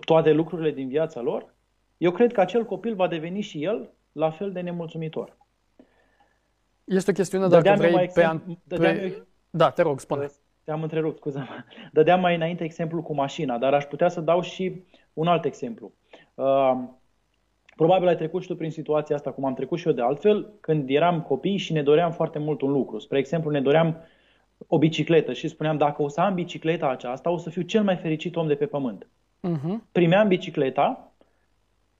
toate 0.04 0.32
lucrurile 0.32 0.70
din 0.70 0.88
viața 0.88 1.20
lor, 1.20 1.54
eu 2.02 2.10
cred 2.10 2.32
că 2.32 2.40
acel 2.40 2.64
copil 2.64 2.94
va 2.94 3.08
deveni 3.08 3.40
și 3.40 3.64
el 3.64 3.90
la 4.12 4.30
fel 4.30 4.52
de 4.52 4.60
nemulțumitor. 4.60 5.36
Este 6.84 7.10
o 7.10 7.14
chestiune 7.14 7.48
dacă 7.48 7.62
dădeam 7.62 7.92
vrei 7.92 8.10
pe... 8.14 8.24
An... 8.24 8.40
pe... 8.68 9.22
Da, 9.50 9.70
te 9.70 9.82
rog, 9.82 10.00
spune. 10.00 10.30
Te-am 10.64 10.82
întrerupt, 10.82 11.16
scuze 11.16 11.38
mă 11.38 11.46
Dădeam 11.92 12.20
mai 12.20 12.34
înainte 12.34 12.64
exemplu 12.64 13.02
cu 13.02 13.14
mașina, 13.14 13.58
dar 13.58 13.74
aș 13.74 13.84
putea 13.84 14.08
să 14.08 14.20
dau 14.20 14.40
și 14.40 14.82
un 15.12 15.26
alt 15.26 15.44
exemplu. 15.44 15.92
Uh, 16.34 16.72
probabil 17.76 18.08
ai 18.08 18.16
trecut 18.16 18.42
și 18.42 18.48
tu 18.48 18.56
prin 18.56 18.70
situația 18.70 19.16
asta, 19.16 19.30
cum 19.32 19.44
am 19.44 19.54
trecut 19.54 19.78
și 19.78 19.86
eu 19.86 19.92
de 19.92 20.02
altfel, 20.02 20.52
când 20.60 20.90
eram 20.90 21.22
copii 21.22 21.56
și 21.56 21.72
ne 21.72 21.82
doream 21.82 22.12
foarte 22.12 22.38
mult 22.38 22.60
un 22.60 22.70
lucru. 22.70 22.98
Spre 22.98 23.18
exemplu, 23.18 23.50
ne 23.50 23.60
doream 23.60 23.96
o 24.66 24.78
bicicletă 24.78 25.32
și 25.32 25.48
spuneam, 25.48 25.76
dacă 25.76 26.02
o 26.02 26.08
să 26.08 26.20
am 26.20 26.34
bicicleta 26.34 26.88
aceasta, 26.88 27.30
o 27.30 27.36
să 27.36 27.50
fiu 27.50 27.62
cel 27.62 27.82
mai 27.82 27.96
fericit 27.96 28.36
om 28.36 28.46
de 28.46 28.54
pe 28.54 28.66
pământ. 28.66 29.06
Uh-huh. 29.48 29.92
Primeam 29.92 30.28
bicicleta 30.28 31.11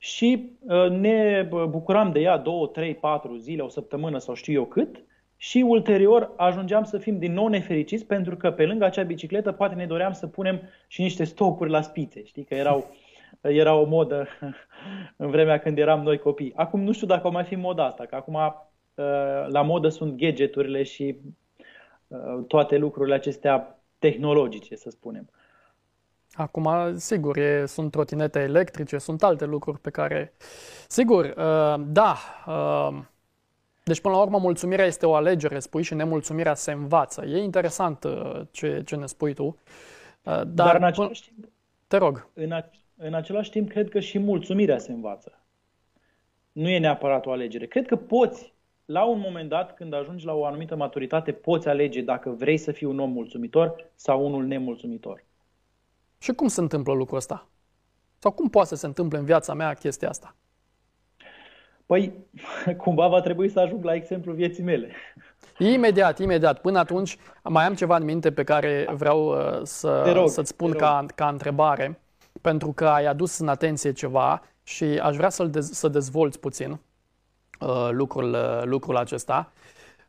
și 0.02 0.50
uh, 0.60 0.90
ne 0.90 1.48
bucuram 1.68 2.12
de 2.12 2.20
ea 2.20 2.36
două, 2.36 2.66
trei, 2.66 2.94
patru 2.94 3.36
zile, 3.36 3.62
o 3.62 3.68
săptămână 3.68 4.18
sau 4.18 4.34
știu 4.34 4.52
eu 4.52 4.64
cât 4.64 5.04
și 5.36 5.64
ulterior 5.66 6.32
ajungeam 6.36 6.84
să 6.84 6.98
fim 6.98 7.18
din 7.18 7.32
nou 7.32 7.46
nefericiți 7.46 8.06
pentru 8.06 8.36
că 8.36 8.50
pe 8.50 8.66
lângă 8.66 8.84
acea 8.84 9.02
bicicletă 9.02 9.52
poate 9.52 9.74
ne 9.74 9.86
doream 9.86 10.12
să 10.12 10.26
punem 10.26 10.60
și 10.86 11.02
niște 11.02 11.24
stopuri 11.24 11.70
la 11.70 11.80
spițe. 11.80 12.24
Știi 12.24 12.44
că 12.44 12.54
erau, 12.54 12.90
era 13.40 13.74
o 13.74 13.84
modă 13.84 14.28
în 15.16 15.30
vremea 15.30 15.58
când 15.58 15.78
eram 15.78 16.02
noi 16.02 16.18
copii. 16.18 16.52
Acum 16.56 16.80
nu 16.80 16.92
știu 16.92 17.06
dacă 17.06 17.26
o 17.26 17.30
mai 17.30 17.44
fi 17.44 17.54
moda 17.54 17.86
asta, 17.86 18.04
că 18.04 18.14
acum 18.14 18.34
uh, 18.34 18.44
la 19.48 19.62
modă 19.62 19.88
sunt 19.88 20.16
gadgeturile 20.16 20.82
și 20.82 21.16
uh, 22.08 22.44
toate 22.46 22.76
lucrurile 22.76 23.14
acestea 23.14 23.82
tehnologice, 23.98 24.76
să 24.76 24.90
spunem. 24.90 25.30
Acum, 26.34 26.96
sigur, 26.96 27.36
e, 27.36 27.66
sunt 27.66 27.90
trotinete 27.90 28.38
electrice, 28.38 28.98
sunt 28.98 29.22
alte 29.22 29.44
lucruri 29.44 29.78
pe 29.78 29.90
care... 29.90 30.32
Sigur, 30.88 31.24
uh, 31.24 31.84
da. 31.86 32.16
Uh, 32.46 32.98
deci, 33.84 34.00
până 34.00 34.14
la 34.14 34.20
urmă, 34.20 34.38
mulțumirea 34.38 34.84
este 34.84 35.06
o 35.06 35.14
alegere, 35.14 35.58
spui, 35.58 35.82
și 35.82 35.94
nemulțumirea 35.94 36.54
se 36.54 36.72
învață. 36.72 37.24
E 37.26 37.42
interesant 37.42 38.04
uh, 38.04 38.40
ce, 38.50 38.82
ce 38.84 38.96
ne 38.96 39.06
spui 39.06 39.34
tu. 39.34 39.44
Uh, 39.44 39.56
dar, 40.22 40.44
dar 40.44 40.76
în 40.76 40.84
același 40.84 41.22
timp... 41.22 41.48
Te 41.86 41.96
rog. 41.96 42.28
În, 42.34 42.52
a, 42.52 42.70
în 42.96 43.14
același 43.14 43.50
timp, 43.50 43.68
cred 43.68 43.88
că 43.88 44.00
și 44.00 44.18
mulțumirea 44.18 44.78
se 44.78 44.92
învață. 44.92 45.38
Nu 46.52 46.68
e 46.68 46.78
neapărat 46.78 47.26
o 47.26 47.30
alegere. 47.30 47.66
Cred 47.66 47.86
că 47.86 47.96
poți, 47.96 48.52
la 48.84 49.04
un 49.04 49.18
moment 49.18 49.48
dat, 49.48 49.74
când 49.74 49.94
ajungi 49.94 50.26
la 50.26 50.34
o 50.34 50.44
anumită 50.44 50.76
maturitate, 50.76 51.32
poți 51.32 51.68
alege 51.68 52.00
dacă 52.00 52.30
vrei 52.30 52.56
să 52.56 52.72
fii 52.72 52.86
un 52.86 52.98
om 52.98 53.10
mulțumitor 53.10 53.90
sau 53.94 54.26
unul 54.26 54.44
nemulțumitor. 54.44 55.24
Și 56.22 56.32
cum 56.32 56.48
se 56.48 56.60
întâmplă 56.60 56.92
lucrul 56.92 57.16
ăsta? 57.16 57.48
Sau 58.18 58.30
cum 58.30 58.48
poate 58.48 58.68
să 58.68 58.74
se 58.74 58.86
întâmple 58.86 59.18
în 59.18 59.24
viața 59.24 59.54
mea 59.54 59.74
chestia 59.74 60.08
asta? 60.08 60.34
Păi, 61.86 62.12
cumva 62.82 63.08
va 63.08 63.20
trebui 63.20 63.48
să 63.48 63.60
ajung 63.60 63.84
la 63.84 63.94
exemplu 63.94 64.32
vieții 64.32 64.62
mele. 64.62 64.92
Imediat, 65.58 66.18
imediat. 66.18 66.60
Până 66.60 66.78
atunci, 66.78 67.16
mai 67.42 67.66
am 67.66 67.74
ceva 67.74 67.96
în 67.96 68.04
minte 68.04 68.32
pe 68.32 68.44
care 68.44 68.88
vreau 68.92 69.26
uh, 69.26 69.60
să, 69.62 70.12
rog, 70.12 70.28
să-ți 70.28 70.48
spun 70.48 70.72
ca, 70.72 71.06
ca 71.14 71.28
întrebare, 71.28 72.00
pentru 72.40 72.72
că 72.72 72.86
ai 72.86 73.04
adus 73.04 73.38
în 73.38 73.48
atenție 73.48 73.92
ceva 73.92 74.42
și 74.62 74.84
aș 74.84 75.16
vrea 75.16 75.28
să-l 75.28 75.50
dez, 75.50 75.70
să 75.70 75.88
dezvolți 75.88 76.40
puțin 76.40 76.70
uh, 77.60 77.88
lucrul, 77.90 78.32
uh, 78.32 78.62
lucrul 78.64 78.96
acesta. 78.96 79.52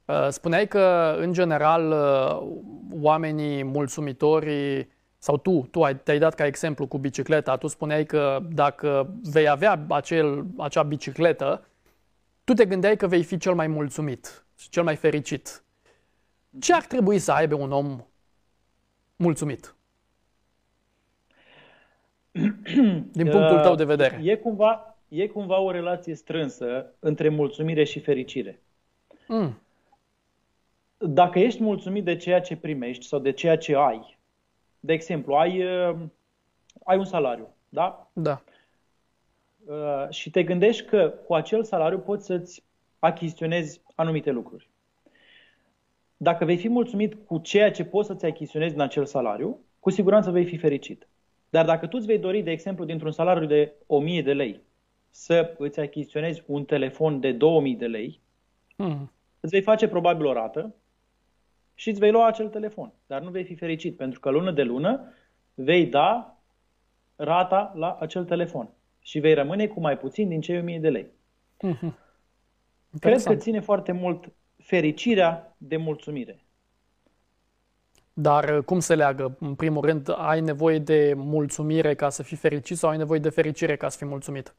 Uh, 0.06 0.28
spuneai 0.30 0.68
că, 0.68 1.16
în 1.20 1.34
general, 1.34 1.92
uh, 1.92 2.48
oamenii 3.02 3.64
mulțumitori 3.64 4.88
sau 5.24 5.38
tu, 5.38 5.68
tu 5.72 5.84
ai, 5.84 5.96
te-ai 5.96 6.20
dat 6.20 6.34
ca 6.34 6.46
exemplu 6.46 6.88
cu 6.88 6.98
bicicleta, 6.98 7.58
tu 7.58 7.68
spuneai 7.68 8.06
că 8.06 8.40
dacă 8.52 9.14
vei 9.22 9.48
avea 9.48 9.86
acel, 9.90 10.46
acea 10.58 10.84
bicicletă, 10.84 11.68
tu 12.44 12.54
te 12.54 12.66
gândeai 12.66 12.96
că 12.96 13.08
vei 13.08 13.24
fi 13.24 13.38
cel 13.38 13.54
mai 13.54 13.68
mulțumit 13.68 14.46
și 14.58 14.70
cel 14.70 14.84
mai 14.84 14.96
fericit. 14.96 15.64
Ce 16.60 16.74
ar 16.74 16.86
trebui 16.86 17.20
să 17.20 17.32
aibă 17.32 17.56
un 17.56 17.72
om 17.72 18.06
mulțumit? 19.16 19.76
Din 23.20 23.30
punctul 23.30 23.60
tău 23.62 23.76
de 23.76 23.84
vedere. 23.84 24.20
E 24.24 24.36
cumva, 24.36 24.98
e 25.08 25.28
cumva 25.28 25.60
o 25.60 25.72
relație 25.72 26.16
strânsă 26.16 26.94
între 27.00 27.30
mulțumire 27.30 27.84
și 27.84 28.00
fericire. 28.00 28.62
Mm. 29.28 29.62
Dacă 30.98 31.40
ești 31.40 31.64
mulțumit 31.64 32.04
de 32.04 32.16
ceea 32.16 32.42
ce 32.42 32.56
primești 32.56 33.06
sau 33.06 33.20
de 33.20 33.32
ceea 33.32 33.58
ce 33.58 33.76
ai, 33.76 34.22
de 34.86 34.94
exemplu, 34.94 35.34
ai, 35.34 35.64
uh, 35.64 35.96
ai 36.84 36.98
un 36.98 37.06
salariu, 37.06 37.48
da? 37.70 38.10
Da. 38.14 38.44
Uh, 39.66 40.10
și 40.10 40.30
te 40.30 40.44
gândești 40.44 40.86
că 40.86 41.14
cu 41.26 41.34
acel 41.34 41.64
salariu 41.64 42.00
poți 42.00 42.26
să-ți 42.26 42.64
achiziționezi 43.00 43.82
anumite 43.96 44.32
lucruri. 44.32 44.70
Dacă 46.18 46.46
vei 46.46 46.58
fi 46.58 46.70
mulțumit 46.70 47.26
cu 47.26 47.38
ceea 47.38 47.72
ce 47.72 47.86
poți 47.86 48.08
să-ți 48.08 48.26
achiziționezi 48.26 48.74
din 48.74 48.82
acel 48.82 49.06
salariu, 49.06 49.60
cu 49.80 49.90
siguranță 49.90 50.32
vei 50.32 50.46
fi 50.46 50.58
fericit. 50.58 51.08
Dar 51.50 51.66
dacă 51.66 51.88
tu 51.88 51.98
îți 51.98 52.06
vei 52.06 52.20
dori, 52.20 52.42
de 52.42 52.52
exemplu, 52.52 52.86
dintr-un 52.86 53.12
salariu 53.12 53.48
de 53.48 53.74
1000 53.88 54.22
de 54.22 54.34
lei, 54.34 54.62
să 55.10 55.56
îți 55.58 55.80
achiziționezi 55.80 56.44
un 56.46 56.66
telefon 56.66 57.20
de 57.20 57.32
2000 57.32 57.76
de 57.76 57.88
lei, 57.88 58.20
mm. 58.78 59.12
îți 59.40 59.52
vei 59.52 59.62
face 59.62 59.88
probabil 59.88 60.26
o 60.26 60.34
rată 60.34 60.76
și 61.76 61.90
îți 61.90 62.00
vei 62.00 62.12
lua 62.12 62.28
acel 62.28 62.48
telefon. 62.48 62.94
Dar 63.08 63.22
nu 63.22 63.30
vei 63.30 63.44
fi 63.44 63.56
fericit, 63.56 63.98
pentru 63.98 64.20
că 64.20 64.30
lună 64.30 64.52
de 64.52 64.64
lună 64.64 65.14
vei 65.54 65.86
da 65.86 66.38
rata 67.16 67.72
la 67.76 67.98
acel 68.00 68.26
telefon 68.26 68.70
și 69.00 69.20
vei 69.20 69.34
rămâne 69.34 69.68
cu 69.68 69.80
mai 69.80 69.98
puțin 69.98 70.28
din 70.30 70.42
cei 70.42 70.58
1000 70.58 70.80
de 70.80 70.90
lei. 70.90 71.08
Mm-hmm. 71.68 71.94
Cred 73.00 73.24
că 73.24 73.36
ține 73.36 73.60
foarte 73.60 73.92
mult 73.92 74.32
fericirea 74.58 75.56
de 75.58 75.78
mulțumire. 75.78 76.44
Dar 78.14 78.58
uh, 78.58 78.64
cum 78.64 78.80
se 78.80 78.96
leagă? 78.96 79.38
În 79.40 79.56
primul 79.56 79.86
rând, 79.86 80.14
ai 80.18 80.42
nevoie 80.42 80.80
de 80.80 81.14
mulțumire 81.16 81.96
ca 81.96 82.10
să 82.10 82.24
fii 82.24 82.38
fericit 82.38 82.78
sau 82.78 82.90
ai 82.90 82.98
nevoie 82.98 83.20
de 83.20 83.30
fericire 83.30 83.76
ca 83.76 83.90
să 83.90 83.98
fii 83.98 84.08
mulțumit? 84.08 84.56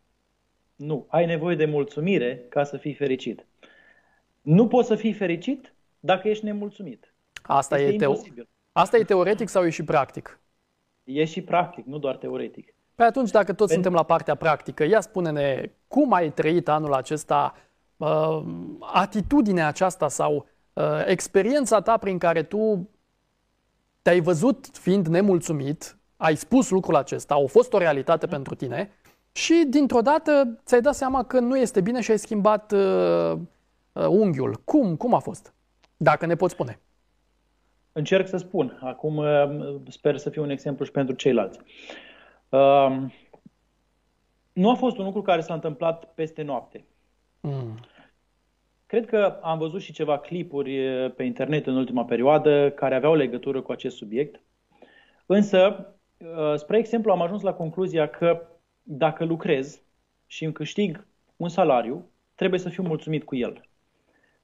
Nu, 0.77 1.07
ai 1.09 1.27
nevoie 1.27 1.57
de 1.57 1.65
mulțumire 1.65 2.45
ca 2.49 2.65
să 2.65 2.77
fii 2.77 2.95
fericit. 2.95 3.47
Nu 4.41 4.69
poți 4.69 4.89
să 4.89 4.95
fii 4.95 5.13
fericit 5.13 5.74
dacă 6.05 6.29
ești 6.29 6.45
nemulțumit. 6.45 7.15
Asta 7.43 7.79
este 7.79 8.05
e, 8.05 8.09
teo- 8.09 8.47
Asta 8.73 8.97
e 8.97 9.05
teoretic 9.05 9.49
sau 9.49 9.65
e 9.65 9.71
și 9.71 9.85
practic? 9.85 10.41
E 11.05 11.25
și 11.25 11.43
practic, 11.43 11.87
nu 11.87 11.99
doar 11.99 12.17
teoretic. 12.17 12.75
Păi 12.95 13.07
atunci, 13.07 13.31
dacă 13.31 13.53
toți 13.53 13.57
Pentru... 13.57 13.75
suntem 13.75 13.93
la 13.93 14.03
partea 14.03 14.35
practică, 14.35 14.85
ia 14.85 15.01
spune-ne 15.01 15.71
cum 15.89 16.13
ai 16.13 16.33
trăit 16.33 16.69
anul 16.69 16.93
acesta, 16.93 17.55
uh, 17.97 18.43
atitudinea 18.81 19.67
aceasta 19.67 20.09
sau 20.09 20.47
uh, 20.73 20.85
experiența 21.07 21.81
ta 21.81 21.97
prin 21.97 22.19
care 22.19 22.43
tu 22.43 22.89
te-ai 24.03 24.21
văzut 24.21 24.67
fiind 24.73 25.07
nemulțumit, 25.07 25.99
ai 26.17 26.37
spus 26.37 26.71
lucrul 26.71 26.97
acesta, 26.97 27.35
a 27.35 27.47
fost 27.47 27.73
o 27.73 27.79
realitate 27.79 28.27
pentru 28.27 28.55
tine, 28.55 28.91
și 29.33 29.65
dintr-o 29.69 30.01
dată 30.01 30.61
ți-ai 30.65 30.81
dat 30.81 30.95
seama 30.95 31.25
că 31.25 31.41
nu 31.41 31.57
este 31.57 31.81
bine 31.81 32.01
și 32.01 32.11
ai 32.11 32.19
schimbat 32.19 32.73
uh, 32.73 33.33
uh, 33.93 34.07
unghiul. 34.07 34.61
Cum? 34.65 34.97
Cum 34.97 35.15
a 35.15 35.19
fost? 35.19 35.54
Dacă 36.05 36.27
ne 36.27 36.35
poți 36.35 36.53
spune. 36.53 36.81
Încerc 37.93 38.27
să 38.29 38.37
spun. 38.37 38.79
Acum 38.81 39.17
uh, 39.17 39.75
sper 39.89 40.17
să 40.17 40.31
fiu 40.31 40.43
un 40.43 40.51
exemplu 40.51 40.85
și 40.85 40.91
pentru 40.91 41.15
ceilalți. 41.15 41.59
Uh, 42.49 42.97
nu 44.53 44.71
a 44.71 44.75
fost 44.75 44.99
un 44.99 45.05
lucru 45.05 45.23
care 45.23 45.41
s-a 45.41 45.55
întâmplat 45.55 46.15
peste 46.15 46.43
noapte. 46.43 46.85
Mm. 47.41 47.79
Cred 48.87 49.07
că 49.07 49.39
am 49.43 49.59
văzut 49.59 49.81
și 49.81 49.93
ceva 49.93 50.19
clipuri 50.19 50.79
pe 51.17 51.23
internet 51.23 51.67
în 51.67 51.77
ultima 51.77 52.05
perioadă 52.05 52.71
care 52.71 52.95
aveau 52.95 53.15
legătură 53.15 53.63
cu 53.63 53.73
acest 53.73 53.97
subiect. 53.97 54.41
Însă, 55.27 55.87
spre 56.57 56.79
exemplu, 56.79 57.13
am 57.13 57.21
ajuns 57.21 57.43
la 57.43 57.53
concluzia 57.53 58.09
că 58.09 58.47
dacă 58.83 59.25
lucrez 59.25 59.83
și 60.27 60.45
îmi 60.45 60.53
câștig 60.53 61.07
un 61.37 61.49
salariu, 61.49 62.11
trebuie 62.35 62.61
să 62.61 62.69
fiu 62.69 62.83
mulțumit 62.83 63.25
cu 63.25 63.37
el. 63.37 63.69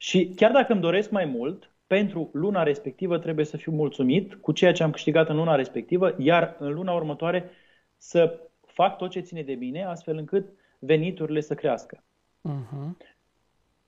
Și 0.02 0.33
chiar 0.37 0.50
dacă 0.50 0.73
îmi 0.73 0.80
doresc 0.80 1.11
mai 1.11 1.25
mult, 1.25 1.71
pentru 1.87 2.30
luna 2.33 2.62
respectivă 2.62 3.19
trebuie 3.19 3.45
să 3.45 3.57
fiu 3.57 3.73
mulțumit 3.73 4.35
cu 4.35 4.52
ceea 4.52 4.73
ce 4.73 4.83
am 4.83 4.90
câștigat 4.90 5.28
în 5.28 5.37
luna 5.37 5.54
respectivă, 5.54 6.14
iar 6.19 6.57
în 6.59 6.73
luna 6.73 6.92
următoare 6.92 7.50
să 7.97 8.40
fac 8.66 8.97
tot 8.97 9.11
ce 9.11 9.21
ține 9.21 9.42
de 9.42 9.54
bine, 9.54 9.85
astfel 9.85 10.16
încât 10.16 10.49
veniturile 10.78 11.40
să 11.40 11.54
crească. 11.54 12.02
Uh-huh. 12.49 12.90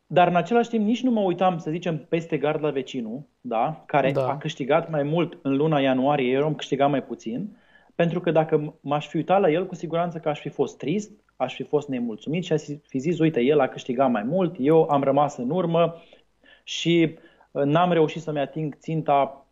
Dar 0.07 0.29
în 0.29 0.37
același 0.37 0.69
timp 0.69 0.85
nici 0.85 1.03
nu 1.03 1.11
mă 1.11 1.21
uitam, 1.21 1.59
să 1.59 1.71
zicem, 1.71 1.99
peste 1.99 2.39
gard 2.39 2.63
la 2.63 2.71
vecinul, 2.71 3.23
da, 3.41 3.83
care 3.87 4.13
da. 4.13 4.29
a 4.29 4.39
câștigat 4.39 4.91
mai 4.91 5.03
mult 5.03 5.39
în 5.43 5.57
luna 5.57 5.81
ianuarie, 5.81 6.31
eu 6.31 6.45
am 6.45 6.55
câștigat 6.55 6.91
mai 6.91 7.03
puțin, 7.03 7.57
pentru 7.95 8.21
că 8.21 8.31
dacă 8.31 8.75
m-aș 8.81 9.09
fi 9.09 9.17
uitat 9.17 9.41
la 9.41 9.51
el, 9.51 9.67
cu 9.67 9.75
siguranță 9.75 10.19
că 10.19 10.29
aș 10.29 10.41
fi 10.41 10.49
fost 10.49 10.79
trist, 10.79 11.11
aș 11.43 11.55
fi 11.55 11.63
fost 11.63 11.89
nemulțumit 11.89 12.45
și 12.45 12.53
aș 12.53 12.63
fi 12.87 12.99
zis, 12.99 13.19
uite, 13.19 13.41
el 13.41 13.61
a 13.61 13.69
câștigat 13.69 14.11
mai 14.11 14.23
mult, 14.23 14.57
eu 14.59 14.83
am 14.91 15.03
rămas 15.03 15.37
în 15.37 15.51
urmă 15.51 16.03
și 16.65 17.17
uh, 17.51 17.63
n-am 17.63 17.93
reușit 17.93 18.23
să-mi 18.23 18.39
ating 18.39 18.77
ținta 18.77 19.47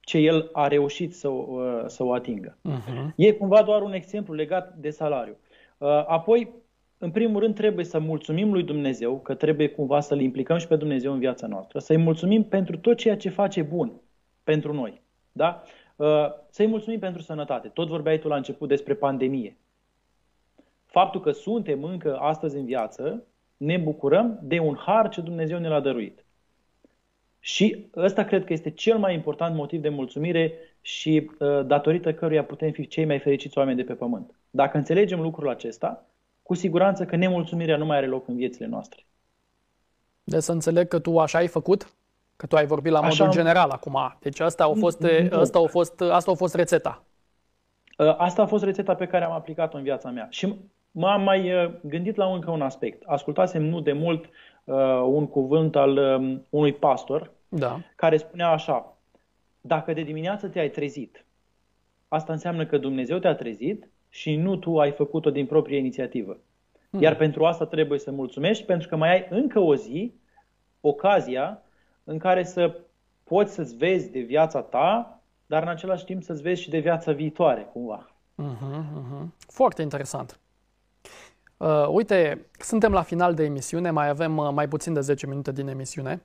ce 0.00 0.18
el 0.18 0.48
a 0.52 0.68
reușit 0.68 1.14
să, 1.14 1.28
uh, 1.28 1.84
să 1.86 2.04
o 2.04 2.12
atingă. 2.12 2.58
Uh-huh. 2.68 3.14
E 3.16 3.32
cumva 3.32 3.62
doar 3.62 3.82
un 3.82 3.92
exemplu 3.92 4.34
legat 4.34 4.74
de 4.74 4.90
salariu. 4.90 5.36
Uh, 5.78 5.88
apoi, 6.06 6.50
în 6.98 7.10
primul 7.10 7.40
rând, 7.40 7.54
trebuie 7.54 7.84
să 7.84 7.98
mulțumim 7.98 8.52
lui 8.52 8.62
Dumnezeu, 8.62 9.20
că 9.20 9.34
trebuie 9.34 9.68
cumva 9.68 10.00
să-L 10.00 10.20
implicăm 10.20 10.58
și 10.58 10.66
pe 10.66 10.76
Dumnezeu 10.76 11.12
în 11.12 11.18
viața 11.18 11.46
noastră, 11.46 11.78
să-i 11.78 11.96
mulțumim 11.96 12.44
pentru 12.44 12.78
tot 12.78 12.96
ceea 12.96 13.16
ce 13.16 13.28
face 13.28 13.62
bun 13.62 13.92
pentru 14.44 14.72
noi. 14.72 15.02
Da? 15.32 15.62
Uh, 15.96 16.06
să-i 16.50 16.66
mulțumim 16.66 16.98
pentru 16.98 17.22
sănătate. 17.22 17.68
Tot 17.68 17.88
vorbeai 17.88 18.18
tu 18.18 18.28
la 18.28 18.36
început 18.36 18.68
despre 18.68 18.94
pandemie. 18.94 19.56
Faptul 20.90 21.20
că 21.20 21.30
suntem 21.30 21.84
încă 21.84 22.16
astăzi 22.16 22.56
în 22.56 22.64
viață, 22.64 23.22
ne 23.56 23.76
bucurăm 23.76 24.38
de 24.42 24.58
un 24.58 24.76
har 24.76 25.08
ce 25.08 25.20
Dumnezeu 25.20 25.58
ne 25.58 25.68
l-a 25.68 25.80
dăruit. 25.80 26.24
Și 27.40 27.90
ăsta 27.96 28.24
cred 28.24 28.44
că 28.44 28.52
este 28.52 28.70
cel 28.70 28.98
mai 28.98 29.14
important 29.14 29.54
motiv 29.54 29.80
de 29.80 29.88
mulțumire 29.88 30.52
și 30.80 31.30
uh, 31.38 31.66
datorită 31.66 32.14
căruia 32.14 32.44
putem 32.44 32.70
fi 32.70 32.86
cei 32.86 33.04
mai 33.04 33.18
fericiți 33.18 33.58
oameni 33.58 33.76
de 33.76 33.82
pe 33.82 33.94
pământ. 33.94 34.34
Dacă 34.50 34.76
înțelegem 34.76 35.20
lucrul 35.20 35.48
acesta, 35.48 36.06
cu 36.42 36.54
siguranță 36.54 37.04
că 37.04 37.16
nemulțumirea 37.16 37.76
nu 37.76 37.84
mai 37.84 37.96
are 37.96 38.06
loc 38.06 38.28
în 38.28 38.36
viețile 38.36 38.66
noastre. 38.66 39.04
De 40.24 40.40
să 40.40 40.52
înțeleg 40.52 40.88
că 40.88 40.98
tu 40.98 41.18
așa 41.18 41.38
ai 41.38 41.46
făcut? 41.46 41.92
Că 42.36 42.46
tu 42.46 42.56
ai 42.56 42.66
vorbit 42.66 42.92
la 42.92 43.00
modul 43.00 43.24
Așa... 43.24 43.32
general 43.32 43.70
acum. 43.70 44.16
Deci 44.20 44.40
asta 44.40 44.64
a 44.64 44.72
fost, 44.72 45.04
asta 45.30 45.58
a 45.58 45.66
fost, 45.66 46.00
asta 46.00 46.30
a 46.30 46.34
fost 46.34 46.54
rețeta. 46.54 47.02
Ă, 47.98 48.14
asta 48.18 48.42
a 48.42 48.46
fost 48.46 48.64
rețeta 48.64 48.94
pe 48.94 49.06
care 49.06 49.24
am 49.24 49.32
aplicat-o 49.32 49.76
în 49.76 49.82
viața 49.82 50.10
mea. 50.10 50.26
Și 50.30 50.54
m-am 50.98 51.22
mai 51.22 51.50
ă, 51.54 51.70
gândit 51.82 52.16
la 52.16 52.32
încă 52.32 52.50
un 52.50 52.62
aspect. 52.62 53.02
Ascultasem 53.06 53.62
nu 53.62 53.80
de 53.80 53.92
mult 53.92 54.24
uh, 54.64 55.02
un 55.06 55.26
cuvânt 55.26 55.76
al 55.76 55.96
um, 55.96 56.46
unui 56.50 56.72
pastor 56.72 57.30
da. 57.48 57.80
care 57.96 58.16
spunea 58.16 58.48
așa, 58.48 58.96
dacă 59.60 59.92
de 59.92 60.02
dimineață 60.02 60.48
te-ai 60.48 60.70
trezit, 60.70 61.24
asta 62.08 62.32
înseamnă 62.32 62.66
că 62.66 62.78
Dumnezeu 62.78 63.18
te-a 63.18 63.34
trezit 63.34 63.90
și 64.08 64.36
nu 64.36 64.56
tu 64.56 64.78
ai 64.78 64.90
făcut-o 64.90 65.30
din 65.30 65.46
proprie 65.46 65.78
inițiativă. 65.78 66.38
Hmm. 66.90 67.02
Iar 67.02 67.16
pentru 67.16 67.44
asta 67.44 67.66
trebuie 67.66 67.98
să 67.98 68.10
mulțumești, 68.10 68.64
pentru 68.64 68.88
că 68.88 68.96
mai 68.96 69.12
ai 69.12 69.26
încă 69.30 69.58
o 69.58 69.74
zi, 69.74 70.12
ocazia, 70.80 71.62
în 72.04 72.18
care 72.18 72.44
să 72.44 72.80
poți 73.24 73.54
să-ți 73.54 73.76
vezi 73.76 74.10
de 74.10 74.20
viața 74.20 74.60
ta, 74.60 75.20
dar 75.46 75.62
în 75.62 75.68
același 75.68 76.04
timp 76.04 76.22
să-ți 76.22 76.42
vezi 76.42 76.62
și 76.62 76.70
de 76.70 76.78
viața 76.78 77.12
viitoare, 77.12 77.68
cumva. 77.72 78.10
Uh-huh, 78.42 78.82
uh-huh. 79.00 79.26
Foarte 79.38 79.82
interesant. 79.82 80.40
Uh, 81.58 81.88
uite, 81.88 82.46
suntem 82.58 82.92
la 82.92 83.02
final 83.02 83.34
de 83.34 83.44
emisiune, 83.44 83.90
mai 83.90 84.08
avem 84.08 84.36
uh, 84.36 84.50
mai 84.52 84.68
puțin 84.68 84.92
de 84.92 85.00
10 85.00 85.26
minute 85.26 85.52
din 85.52 85.68
emisiune. 85.68 86.22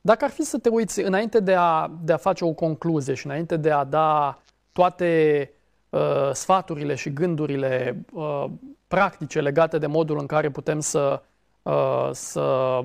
Dacă 0.00 0.24
ar 0.24 0.30
fi 0.30 0.42
să 0.42 0.58
te 0.58 0.68
uiți, 0.68 1.00
înainte 1.00 1.40
de 1.40 1.54
a, 1.54 1.90
de 2.02 2.12
a 2.12 2.16
face 2.16 2.44
o 2.44 2.52
concluzie 2.52 3.14
și 3.14 3.26
înainte 3.26 3.56
de 3.56 3.70
a 3.70 3.84
da 3.84 4.38
toate 4.72 5.50
uh, 5.88 6.30
sfaturile 6.32 6.94
și 6.94 7.12
gândurile 7.12 8.04
uh, 8.12 8.44
practice 8.88 9.40
legate 9.40 9.78
de 9.78 9.86
modul 9.86 10.18
în 10.18 10.26
care 10.26 10.50
putem 10.50 10.80
să, 10.80 11.22
uh, 11.62 12.08
să 12.12 12.80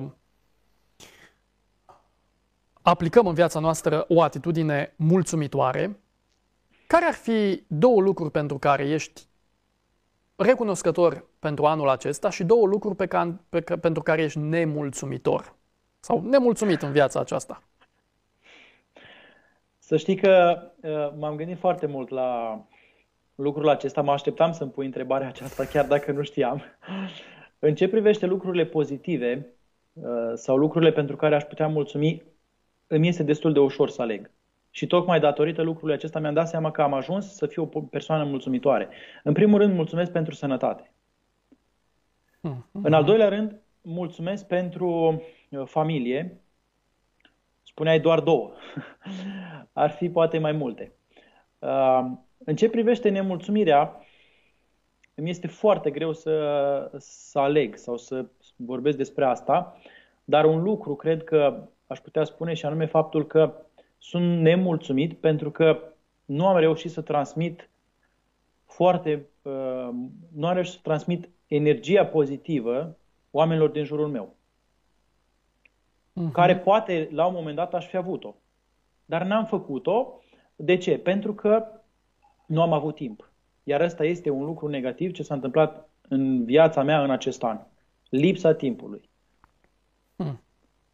aplicăm 2.82 3.26
în 3.26 3.34
viața 3.34 3.60
noastră 3.60 4.04
o 4.08 4.22
atitudine 4.22 4.94
mulțumitoare, 4.96 6.00
care 6.86 7.04
ar 7.04 7.14
fi 7.14 7.64
două 7.66 8.00
lucruri 8.00 8.30
pentru 8.30 8.58
care 8.58 8.88
ești 8.88 9.22
recunoscător 10.36 11.24
pentru 11.42 11.64
anul 11.64 11.88
acesta 11.88 12.30
și 12.30 12.44
două 12.44 12.66
lucruri 12.66 12.96
pe 12.96 13.06
care, 13.06 13.40
pe, 13.48 13.60
pentru 13.60 14.02
care 14.02 14.22
ești 14.22 14.38
nemulțumitor 14.38 15.54
sau 16.00 16.20
nemulțumit 16.20 16.82
în 16.82 16.92
viața 16.92 17.20
aceasta? 17.20 17.62
Să 19.78 19.96
știi 19.96 20.16
că 20.16 20.62
uh, 20.82 21.12
m-am 21.18 21.36
gândit 21.36 21.58
foarte 21.58 21.86
mult 21.86 22.08
la 22.08 22.60
lucrul 23.34 23.68
acesta. 23.68 24.02
Mă 24.02 24.12
așteptam 24.12 24.52
să-mi 24.52 24.70
pui 24.70 24.84
întrebarea 24.84 25.28
aceasta, 25.28 25.64
chiar 25.64 25.86
dacă 25.86 26.12
nu 26.12 26.22
știam. 26.22 26.62
În 27.58 27.74
ce 27.74 27.88
privește 27.88 28.26
lucrurile 28.26 28.64
pozitive 28.64 29.46
uh, 29.92 30.04
sau 30.34 30.56
lucrurile 30.56 30.92
pentru 30.92 31.16
care 31.16 31.34
aș 31.34 31.42
putea 31.42 31.68
mulțumi, 31.68 32.22
îmi 32.86 33.08
este 33.08 33.22
destul 33.22 33.52
de 33.52 33.60
ușor 33.60 33.88
să 33.90 34.02
aleg. 34.02 34.30
Și 34.70 34.86
tocmai 34.86 35.20
datorită 35.20 35.62
lucrului 35.62 35.94
acesta 35.94 36.18
mi-am 36.18 36.34
dat 36.34 36.48
seama 36.48 36.70
că 36.70 36.82
am 36.82 36.92
ajuns 36.92 37.34
să 37.34 37.46
fiu 37.46 37.70
o 37.72 37.80
persoană 37.80 38.24
mulțumitoare. 38.24 38.88
În 39.22 39.32
primul 39.32 39.58
rând, 39.58 39.74
mulțumesc 39.74 40.12
pentru 40.12 40.34
sănătate. 40.34 40.91
Hmm. 42.42 42.66
În 42.72 42.92
al 42.92 43.04
doilea 43.04 43.28
rând, 43.28 43.60
mulțumesc 43.82 44.46
pentru 44.46 45.22
uh, 45.50 45.62
familie. 45.64 46.40
Spuneai 47.62 48.00
doar 48.00 48.20
două. 48.20 48.52
Ar 49.72 49.90
fi 49.90 50.10
poate 50.10 50.38
mai 50.38 50.52
multe. 50.52 50.92
Uh, 51.58 52.10
în 52.44 52.56
ce 52.56 52.68
privește 52.68 53.08
nemulțumirea, 53.08 54.00
îmi 55.14 55.30
este 55.30 55.46
foarte 55.46 55.90
greu 55.90 56.12
să, 56.12 56.90
să 56.98 57.38
aleg 57.38 57.76
sau 57.76 57.96
să 57.96 58.26
vorbesc 58.56 58.96
despre 58.96 59.24
asta, 59.24 59.76
dar 60.24 60.44
un 60.44 60.62
lucru 60.62 60.96
cred 60.96 61.24
că 61.24 61.68
aș 61.86 61.98
putea 61.98 62.24
spune, 62.24 62.54
și 62.54 62.66
anume 62.66 62.86
faptul 62.86 63.26
că 63.26 63.66
sunt 63.98 64.40
nemulțumit 64.40 65.18
pentru 65.18 65.50
că 65.50 65.78
nu 66.24 66.46
am 66.46 66.56
reușit 66.56 66.90
să 66.90 67.00
transmit 67.00 67.70
foarte, 68.64 69.26
uh, 69.42 69.88
nu 70.32 70.46
am 70.46 70.54
reușit 70.54 70.72
să 70.72 70.80
transmit 70.82 71.28
energia 71.54 72.06
pozitivă 72.06 72.96
oamenilor 73.30 73.70
din 73.70 73.84
jurul 73.84 74.08
meu. 74.08 74.34
Uh-huh. 76.12 76.32
Care 76.32 76.58
poate 76.58 77.08
la 77.12 77.26
un 77.26 77.34
moment 77.34 77.56
dat 77.56 77.74
aș 77.74 77.86
fi 77.86 77.96
avut-o. 77.96 78.34
Dar 79.04 79.24
n-am 79.24 79.44
făcut-o. 79.44 80.20
De 80.56 80.76
ce? 80.76 80.98
Pentru 80.98 81.34
că 81.34 81.66
nu 82.46 82.62
am 82.62 82.72
avut 82.72 82.94
timp. 82.94 83.32
Iar 83.62 83.80
ăsta 83.80 84.04
este 84.04 84.30
un 84.30 84.44
lucru 84.44 84.68
negativ 84.68 85.12
ce 85.12 85.22
s-a 85.22 85.34
întâmplat 85.34 85.90
în 86.08 86.44
viața 86.44 86.82
mea 86.82 87.02
în 87.02 87.10
acest 87.10 87.42
an. 87.42 87.60
Lipsa 88.08 88.54
timpului. 88.54 89.10
Hmm. 90.16 90.42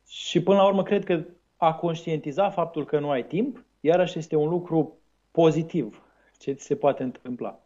Și 0.09 0.43
până 0.43 0.57
la 0.57 0.67
urmă 0.67 0.83
cred 0.83 1.05
că 1.05 1.25
a 1.57 1.75
conștientiza 1.75 2.51
faptul 2.51 2.85
că 2.85 2.99
nu 2.99 3.11
ai 3.11 3.27
timp, 3.27 3.65
iarăși 3.81 4.19
este 4.19 4.37
un 4.37 4.49
lucru 4.49 4.99
pozitiv 5.31 6.03
ce 6.39 6.53
ți 6.53 6.65
se 6.65 6.77
poate 6.77 7.03
întâmpla. 7.03 7.61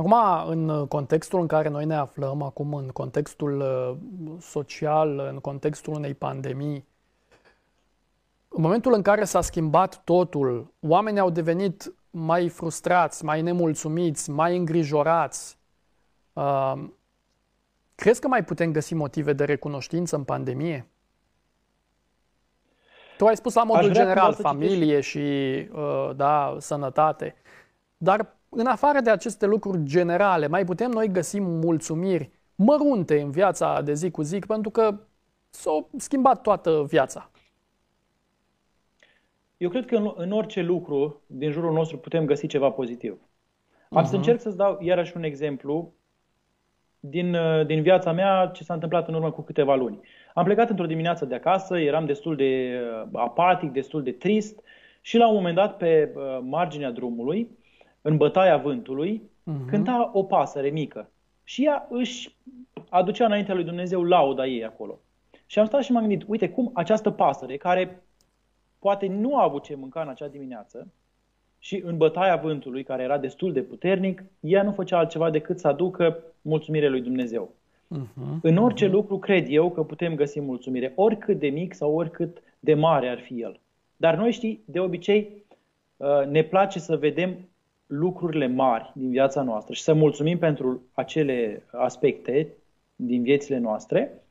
Acum, 0.00 0.14
în 0.46 0.86
contextul 0.86 1.40
în 1.40 1.46
care 1.46 1.68
noi 1.68 1.84
ne 1.84 1.94
aflăm, 1.94 2.42
acum 2.42 2.74
în 2.74 2.88
contextul 2.88 3.60
uh, 3.60 3.96
social, 4.40 5.18
în 5.18 5.38
contextul 5.38 5.94
unei 5.94 6.14
pandemii, 6.14 6.86
în 8.48 8.62
momentul 8.62 8.92
în 8.92 9.02
care 9.02 9.24
s-a 9.24 9.40
schimbat 9.40 10.04
totul, 10.04 10.72
oamenii 10.80 11.20
au 11.20 11.30
devenit 11.30 11.94
mai 12.10 12.48
frustrați, 12.48 13.24
mai 13.24 13.42
nemulțumiți, 13.42 14.30
mai 14.30 14.56
îngrijorați. 14.56 15.58
Uh, 16.32 16.74
crezi 17.94 18.20
că 18.20 18.28
mai 18.28 18.44
putem 18.44 18.72
găsi 18.72 18.94
motive 18.94 19.32
de 19.32 19.44
recunoștință 19.44 20.16
în 20.16 20.24
pandemie? 20.24 20.86
Tu 23.16 23.26
ai 23.26 23.36
spus 23.36 23.54
la 23.54 23.62
modul 23.62 23.92
general 23.92 24.34
familie 24.34 25.00
și 25.00 25.18
uh, 25.72 26.10
da, 26.16 26.56
sănătate. 26.58 27.34
Dar 27.96 28.38
în 28.50 28.66
afară 28.66 29.00
de 29.00 29.10
aceste 29.10 29.46
lucruri 29.46 29.82
generale, 29.82 30.46
mai 30.46 30.64
putem 30.64 30.90
noi 30.90 31.08
găsi 31.08 31.40
mulțumiri 31.40 32.30
mărunte 32.54 33.20
în 33.20 33.30
viața 33.30 33.80
de 33.82 33.94
zi 33.94 34.10
cu 34.10 34.22
zi, 34.22 34.38
pentru 34.38 34.70
că 34.70 34.98
s-a 35.50 35.86
schimbat 35.96 36.42
toată 36.42 36.84
viața. 36.88 37.30
Eu 39.56 39.68
cred 39.68 39.86
că 39.86 39.96
în, 39.96 40.12
în 40.16 40.32
orice 40.32 40.62
lucru 40.62 41.22
din 41.26 41.50
jurul 41.50 41.72
nostru 41.72 41.98
putem 41.98 42.24
găsi 42.24 42.46
ceva 42.46 42.70
pozitiv. 42.70 43.18
Am 43.90 44.02
uh-huh. 44.02 44.06
să 44.06 44.08
mhm. 44.08 44.16
încerc 44.16 44.40
să-ți 44.40 44.56
dau 44.56 44.78
iarăși 44.80 45.16
un 45.16 45.22
exemplu 45.22 45.92
din, 47.00 47.34
uh, 47.34 47.66
din 47.66 47.82
viața 47.82 48.12
mea 48.12 48.50
ce 48.54 48.64
s-a 48.64 48.74
întâmplat 48.74 49.08
în 49.08 49.14
urmă 49.14 49.30
cu 49.30 49.42
câteva 49.42 49.74
luni. 49.74 50.00
Am 50.34 50.44
plecat 50.44 50.70
într-o 50.70 50.86
dimineață 50.86 51.24
de 51.24 51.34
acasă, 51.34 51.78
eram 51.78 52.06
destul 52.06 52.36
de 52.36 52.80
uh, 53.02 53.08
apatic, 53.12 53.70
destul 53.70 54.02
de 54.02 54.12
trist 54.12 54.60
și 55.00 55.16
la 55.16 55.28
un 55.28 55.34
moment 55.34 55.54
dat 55.54 55.76
pe 55.76 56.12
uh, 56.14 56.38
marginea 56.42 56.90
drumului, 56.90 57.58
în 58.02 58.16
bătaia 58.16 58.56
vântului, 58.56 59.22
uh-huh. 59.22 59.66
cânta 59.66 60.10
o 60.12 60.22
pasăre 60.22 60.68
mică. 60.68 61.10
Și 61.44 61.64
ea 61.64 61.86
își 61.90 62.36
aducea 62.88 63.24
înaintea 63.24 63.54
lui 63.54 63.64
Dumnezeu 63.64 64.04
lauda 64.04 64.46
ei 64.46 64.64
acolo. 64.64 64.98
Și 65.46 65.58
am 65.58 65.66
stat 65.66 65.82
și 65.82 65.92
m-am 65.92 66.06
gândit, 66.06 66.28
uite 66.28 66.48
cum 66.48 66.70
această 66.74 67.10
pasăre, 67.10 67.56
care 67.56 68.02
poate 68.78 69.06
nu 69.06 69.36
a 69.36 69.42
avut 69.42 69.62
ce 69.62 69.74
mânca 69.74 70.00
în 70.00 70.08
acea 70.08 70.28
dimineață, 70.28 70.86
și 71.62 71.82
în 71.84 71.96
bătaia 71.96 72.36
vântului, 72.36 72.82
care 72.82 73.02
era 73.02 73.18
destul 73.18 73.52
de 73.52 73.62
puternic, 73.62 74.24
ea 74.40 74.62
nu 74.62 74.72
făcea 74.72 74.98
altceva 74.98 75.30
decât 75.30 75.58
să 75.58 75.68
aducă 75.68 76.18
mulțumire 76.42 76.88
lui 76.88 77.00
Dumnezeu. 77.00 77.52
Uh-huh. 77.94 78.40
În 78.42 78.56
orice 78.56 78.86
uh-huh. 78.86 78.90
lucru 78.90 79.18
cred 79.18 79.46
eu 79.48 79.70
că 79.70 79.82
putem 79.82 80.14
găsi 80.14 80.40
mulțumire, 80.40 80.92
oricât 80.94 81.38
de 81.38 81.48
mic 81.48 81.74
sau 81.74 81.94
oricât 81.94 82.42
de 82.60 82.74
mare 82.74 83.08
ar 83.08 83.18
fi 83.18 83.40
el. 83.40 83.60
Dar 83.96 84.16
noi 84.16 84.32
știi, 84.32 84.62
de 84.64 84.80
obicei 84.80 85.44
uh, 85.96 86.26
ne 86.26 86.42
place 86.42 86.78
să 86.78 86.96
vedem 86.96 87.48
lucrurile 87.90 88.46
mari 88.46 88.92
din 88.94 89.10
viața 89.10 89.42
noastră 89.42 89.74
și 89.74 89.82
să 89.82 89.92
mulțumim 89.92 90.38
pentru 90.38 90.82
acele 90.92 91.62
aspecte 91.72 92.48
din 92.96 93.22
viețile 93.22 93.58
noastre, 93.58 94.22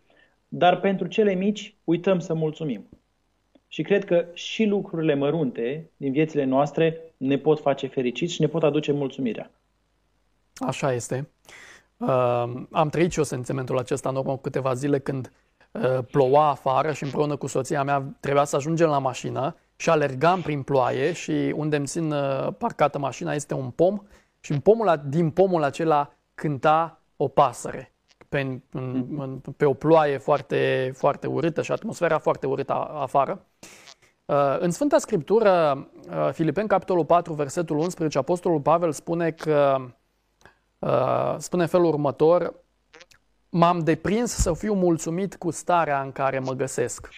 dar 0.47 0.79
pentru 0.79 1.07
cele 1.07 1.33
mici 1.33 1.75
uităm 1.83 2.19
să 2.19 2.33
mulțumim. 2.33 2.89
Și 3.67 3.81
cred 3.81 4.05
că 4.05 4.25
și 4.33 4.65
lucrurile 4.65 5.13
mărunte 5.13 5.89
din 5.97 6.11
viețile 6.11 6.43
noastre 6.43 7.01
ne 7.17 7.37
pot 7.37 7.59
face 7.59 7.87
fericiți 7.87 8.33
și 8.33 8.41
ne 8.41 8.47
pot 8.47 8.63
aduce 8.63 8.91
mulțumirea. 8.91 9.51
Așa 10.55 10.93
este. 10.93 11.29
Uh, 11.97 12.43
am 12.71 12.89
trăit 12.89 13.11
și 13.11 13.17
eu 13.17 13.23
sentimentul 13.23 13.77
acesta 13.77 14.09
în 14.09 14.15
urmă 14.15 14.37
câteva 14.37 14.73
zile 14.73 14.99
când 14.99 15.31
uh, 15.71 15.99
ploua 16.11 16.49
afară 16.49 16.91
și 16.91 17.03
împreună 17.03 17.35
cu 17.35 17.47
soția 17.47 17.83
mea 17.83 18.17
trebuia 18.19 18.43
să 18.43 18.55
ajungem 18.55 18.89
la 18.89 18.99
mașină 18.99 19.55
și 19.79 19.89
alergam 19.89 20.41
prin 20.41 20.61
ploaie 20.61 21.11
și 21.11 21.53
unde 21.55 21.75
îmi 21.75 21.85
țin 21.85 22.11
uh, 22.11 22.53
parcată 22.57 22.99
mașina 22.99 23.33
este 23.33 23.53
un 23.53 23.69
pom 23.69 24.01
și 24.39 24.51
în 24.51 24.59
pomul, 24.59 25.01
din 25.05 25.29
pomul 25.29 25.63
acela 25.63 26.13
cânta 26.35 27.01
o 27.17 27.27
pasăre 27.27 27.93
pe, 28.29 28.61
în, 28.71 29.41
pe 29.57 29.65
o 29.65 29.73
ploaie 29.73 30.17
foarte, 30.17 30.91
foarte 30.95 31.27
urâtă 31.27 31.61
și 31.61 31.71
atmosfera 31.71 32.17
foarte 32.17 32.47
urâtă 32.47 32.73
afară. 32.73 33.45
Uh, 34.25 34.59
în 34.59 34.71
Sfânta 34.71 34.97
Scriptură, 34.97 35.87
uh, 36.09 36.29
Filipeni, 36.31 36.67
capitolul 36.67 37.05
4, 37.05 37.33
versetul 37.33 37.77
11, 37.77 38.17
Apostolul 38.17 38.61
Pavel 38.61 38.91
spune 38.91 39.31
că 39.31 39.77
uh, 40.79 41.35
spune 41.37 41.65
felul 41.65 41.85
următor, 41.85 42.53
m-am 43.49 43.79
deprins 43.79 44.31
să 44.31 44.53
fiu 44.53 44.73
mulțumit 44.73 45.35
cu 45.35 45.51
starea 45.51 46.01
în 46.01 46.11
care 46.11 46.39
mă 46.39 46.51
găsesc. 46.51 47.09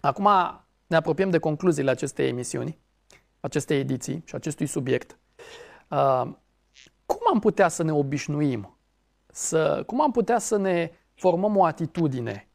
Acum 0.00 0.28
ne 0.90 0.96
apropiem 0.96 1.30
de 1.30 1.38
concluziile 1.38 1.90
acestei 1.90 2.28
emisiuni, 2.28 2.78
acestei 3.40 3.78
ediții 3.78 4.22
și 4.24 4.34
acestui 4.34 4.66
subiect. 4.66 5.18
Cum 7.06 7.20
am 7.32 7.38
putea 7.40 7.68
să 7.68 7.82
ne 7.82 7.92
obișnuim 7.92 8.76
să, 9.26 9.82
cum 9.86 10.00
am 10.00 10.10
putea 10.10 10.38
să 10.38 10.56
ne 10.56 10.90
formăm 11.14 11.56
o 11.56 11.64
atitudine? 11.64 12.48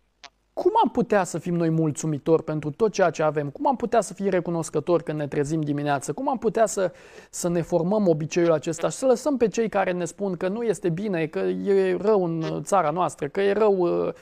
Cum 0.54 0.72
am 0.84 0.90
putea 0.90 1.24
să 1.24 1.38
fim 1.38 1.56
noi 1.56 1.70
mulțumitori 1.70 2.44
pentru 2.44 2.72
tot 2.72 2.92
ceea 2.92 3.10
ce 3.10 3.24
avem? 3.24 3.50
Cum 3.50 3.68
am 3.68 3.76
putea 3.76 4.02
să 4.02 4.14
fim 4.14 4.30
recunoscători 4.30 5.04
când 5.04 5.20
ne 5.20 5.28
trezim 5.28 5.62
dimineață? 5.62 6.14
Cum 6.14 6.30
am 6.30 6.38
putea 6.38 6.66
să, 6.66 6.92
să 7.30 7.50
ne 7.50 7.62
formăm 7.62 8.08
obiceiul 8.08 8.52
acesta 8.52 8.90
și 8.90 8.98
să 8.98 9.06
lăsăm 9.06 9.38
pe 9.38 9.48
cei 9.48 9.70
care 9.70 9.92
ne 9.92 10.06
spun 10.06 10.38
că 10.38 10.48
nu 10.48 10.64
este 10.64 10.90
bine, 10.90 11.28
că 11.28 11.40
e 11.40 11.98
rău 12.02 12.24
în 12.24 12.64
țara 12.64 12.90
noastră, 12.90 13.28
că 13.28 13.42
e 13.42 13.52
rău 13.52 13.78
uh, 13.78 14.08
uh, 14.08 14.14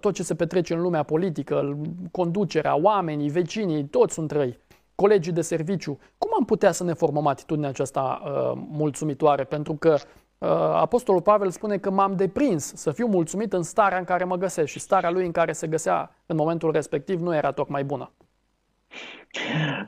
tot 0.00 0.14
ce 0.14 0.22
se 0.22 0.34
petrece 0.34 0.74
în 0.74 0.80
lumea 0.80 1.02
politică, 1.02 1.78
conducerea, 2.10 2.76
oamenii, 2.76 3.28
vecinii, 3.28 3.84
toți 3.84 4.14
sunt 4.14 4.30
răi, 4.30 4.58
colegii 4.94 5.32
de 5.32 5.40
serviciu. 5.40 5.98
Cum 6.18 6.30
am 6.38 6.44
putea 6.44 6.72
să 6.72 6.84
ne 6.84 6.92
formăm 6.92 7.26
atitudinea 7.26 7.68
aceasta 7.68 8.22
uh, 8.24 8.62
mulțumitoare? 8.70 9.44
Pentru 9.44 9.74
că 9.74 9.96
Uh, 10.40 10.48
Apostolul 10.74 11.22
Pavel 11.22 11.50
spune 11.50 11.78
că 11.78 11.90
m-am 11.90 12.16
deprins 12.16 12.74
să 12.74 12.92
fiu 12.92 13.06
mulțumit 13.06 13.52
în 13.52 13.62
starea 13.62 13.98
în 13.98 14.04
care 14.04 14.24
mă 14.24 14.36
găsesc 14.36 14.68
și 14.68 14.78
starea 14.78 15.10
lui 15.10 15.26
în 15.26 15.32
care 15.32 15.52
se 15.52 15.66
găsea 15.66 16.16
în 16.26 16.36
momentul 16.36 16.72
respectiv 16.72 17.20
nu 17.20 17.34
era 17.34 17.52
tocmai 17.52 17.84
bună. 17.84 18.12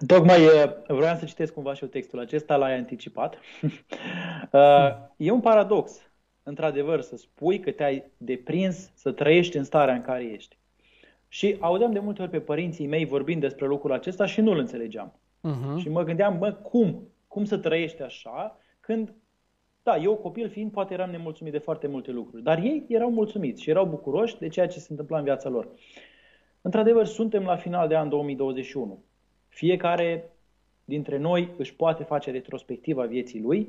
Tocmai 0.06 0.46
uh, 0.46 0.72
vreau 0.86 1.16
să 1.16 1.24
citesc 1.24 1.52
cumva 1.52 1.74
și 1.74 1.82
eu 1.82 1.88
textul 1.88 2.18
acesta, 2.18 2.56
l-ai 2.56 2.76
anticipat. 2.76 3.34
Uh, 4.52 4.88
e 5.16 5.30
un 5.30 5.40
paradox, 5.40 5.92
într-adevăr, 6.42 7.00
să 7.00 7.16
spui 7.16 7.60
că 7.60 7.70
te-ai 7.70 8.04
deprins 8.16 8.90
să 8.94 9.12
trăiești 9.12 9.56
în 9.56 9.64
starea 9.64 9.94
în 9.94 10.02
care 10.02 10.24
ești. 10.24 10.56
Și 11.28 11.56
audeam 11.60 11.92
de 11.92 11.98
multe 11.98 12.22
ori 12.22 12.30
pe 12.30 12.40
părinții 12.40 12.86
mei 12.86 13.04
vorbind 13.04 13.40
despre 13.40 13.66
lucrul 13.66 13.92
acesta 13.92 14.26
și 14.26 14.40
nu-l 14.40 14.58
înțelegeam. 14.58 15.12
Uh-huh. 15.38 15.80
Și 15.80 15.88
mă 15.88 16.02
gândeam, 16.02 16.36
mă, 16.36 16.52
cum? 16.52 17.08
Cum 17.28 17.44
să 17.44 17.58
trăiești 17.58 18.02
așa 18.02 18.58
când 18.80 19.14
da, 19.82 19.96
eu 19.96 20.16
copil 20.16 20.48
fiind, 20.48 20.70
poate 20.70 20.92
eram 20.92 21.10
nemulțumit 21.10 21.52
de 21.52 21.58
foarte 21.58 21.86
multe 21.86 22.10
lucruri, 22.10 22.42
dar 22.42 22.58
ei 22.58 22.84
erau 22.88 23.10
mulțumiți 23.10 23.62
și 23.62 23.70
erau 23.70 23.86
bucuroși 23.86 24.38
de 24.38 24.48
ceea 24.48 24.68
ce 24.68 24.78
se 24.78 24.86
întâmpla 24.90 25.18
în 25.18 25.24
viața 25.24 25.48
lor. 25.48 25.68
Într-adevăr, 26.60 27.06
suntem 27.06 27.44
la 27.44 27.56
final 27.56 27.88
de 27.88 27.96
an 27.96 28.08
2021. 28.08 29.02
Fiecare 29.48 30.32
dintre 30.84 31.18
noi 31.18 31.50
își 31.56 31.74
poate 31.74 32.02
face 32.02 32.30
retrospectiva 32.30 33.04
vieții 33.04 33.40
lui 33.40 33.68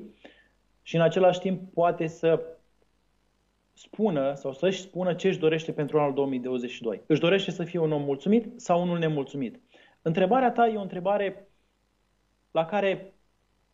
și 0.81 0.95
în 0.95 1.01
același 1.01 1.39
timp 1.39 1.73
poate 1.73 2.07
să 2.07 2.43
spună 3.73 4.33
sau 4.33 4.53
să-și 4.53 4.81
spună 4.81 5.13
ce 5.13 5.27
își 5.27 5.39
dorește 5.39 5.71
pentru 5.71 5.99
anul 5.99 6.13
2022. 6.13 7.01
Își 7.05 7.19
dorește 7.19 7.51
să 7.51 7.63
fie 7.63 7.79
un 7.79 7.91
om 7.91 8.01
mulțumit 8.01 8.61
sau 8.61 8.81
unul 8.81 8.97
nemulțumit. 8.97 9.59
Întrebarea 10.01 10.51
ta 10.51 10.67
e 10.67 10.77
o 10.77 10.81
întrebare 10.81 11.47
la 12.51 12.65
care 12.65 13.13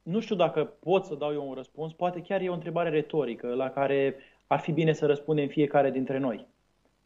nu 0.04 0.20
știu 0.20 0.36
dacă 0.36 0.64
pot 0.64 1.06
să 1.06 1.16
dau 1.16 1.34
eu 1.34 1.48
un 1.48 1.54
răspuns, 1.54 1.94
poate 1.94 2.22
chiar 2.22 2.42
e 2.42 2.50
o 2.50 2.54
întrebare 2.54 2.90
retorică 2.90 3.48
la 3.48 3.70
care 3.70 4.16
ar 4.48 4.60
fi 4.60 4.72
bine 4.72 4.94
să 4.94 5.06
răspundem 5.06 5.48
fiecare 5.48 5.92
dintre 5.92 6.18
noi. 6.18 6.48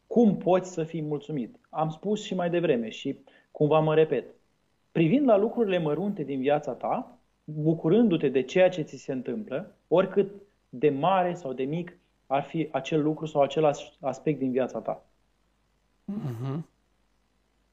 Cum 0.06 0.36
poți 0.36 0.72
să 0.72 0.84
fii 0.84 1.02
mulțumit? 1.02 1.56
Am 1.70 1.88
spus 1.88 2.24
și 2.24 2.34
mai 2.34 2.50
devreme 2.50 2.88
și 2.88 3.18
cumva 3.50 3.80
mă 3.80 3.94
repet. 3.94 4.34
Privind 4.92 5.26
la 5.26 5.36
lucrurile 5.36 5.78
mărunte 5.78 6.22
din 6.22 6.40
viața 6.40 6.72
ta, 6.72 7.18
bucurându-te 7.44 8.28
de 8.28 8.42
ceea 8.42 8.68
ce 8.68 8.82
ți 8.82 8.96
se 8.96 9.12
întâmplă, 9.12 9.76
oricât 9.88 10.30
de 10.68 10.90
mare 10.90 11.34
sau 11.34 11.52
de 11.52 11.64
mic 11.64 11.98
ar 12.26 12.42
fi 12.42 12.68
acel 12.72 13.02
lucru 13.02 13.26
sau 13.26 13.42
acel 13.42 13.74
aspect 14.00 14.38
din 14.38 14.50
viața 14.50 14.80
ta. 14.80 15.06
Uh-huh. 16.12 16.58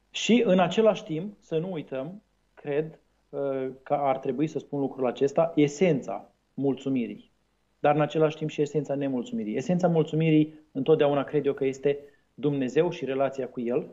Și 0.09 0.43
în 0.45 0.59
același 0.59 1.03
timp, 1.03 1.35
să 1.39 1.57
nu 1.57 1.71
uităm, 1.71 2.21
cred, 2.53 3.01
Uh, 3.31 3.69
că 3.83 3.93
ar 3.93 4.17
trebui 4.17 4.47
să 4.47 4.59
spun 4.59 4.79
lucrul 4.79 5.07
acesta, 5.07 5.51
esența 5.55 6.31
mulțumirii, 6.53 7.31
dar 7.79 7.95
în 7.95 8.01
același 8.01 8.37
timp 8.37 8.49
și 8.49 8.61
esența 8.61 8.95
nemulțumirii. 8.95 9.55
Esența 9.55 9.87
mulțumirii 9.87 10.53
întotdeauna 10.71 11.23
cred 11.23 11.45
eu 11.45 11.53
că 11.53 11.65
este 11.65 11.99
Dumnezeu 12.33 12.89
și 12.89 13.05
relația 13.05 13.47
cu 13.49 13.59
El 13.59 13.87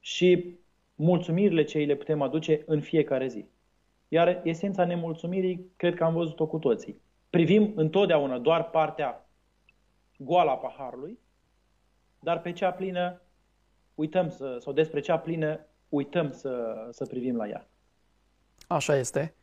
și 0.00 0.58
mulțumirile 0.94 1.64
ce 1.64 1.78
îi 1.78 1.86
le 1.86 1.94
putem 1.94 2.22
aduce 2.22 2.62
în 2.66 2.80
fiecare 2.80 3.28
zi. 3.28 3.44
Iar 4.08 4.40
esența 4.44 4.84
nemulțumirii, 4.84 5.72
cred 5.76 5.94
că 5.94 6.04
am 6.04 6.14
văzut-o 6.14 6.46
cu 6.46 6.58
toții. 6.58 7.00
Privim 7.30 7.72
întotdeauna 7.76 8.38
doar 8.38 8.70
partea 8.70 9.28
goală 10.18 10.50
a 10.50 10.56
paharului, 10.56 11.18
dar 12.20 12.40
pe 12.40 12.52
cea 12.52 12.70
plină 12.70 13.20
uităm 13.94 14.28
să, 14.28 14.56
sau 14.60 14.72
despre 14.72 15.00
cea 15.00 15.18
plină 15.18 15.60
uităm 15.88 16.32
să, 16.32 16.74
să 16.90 17.06
privim 17.06 17.36
la 17.36 17.48
ea. 17.48 17.68
Așa 18.66 18.96
este. 18.96 19.34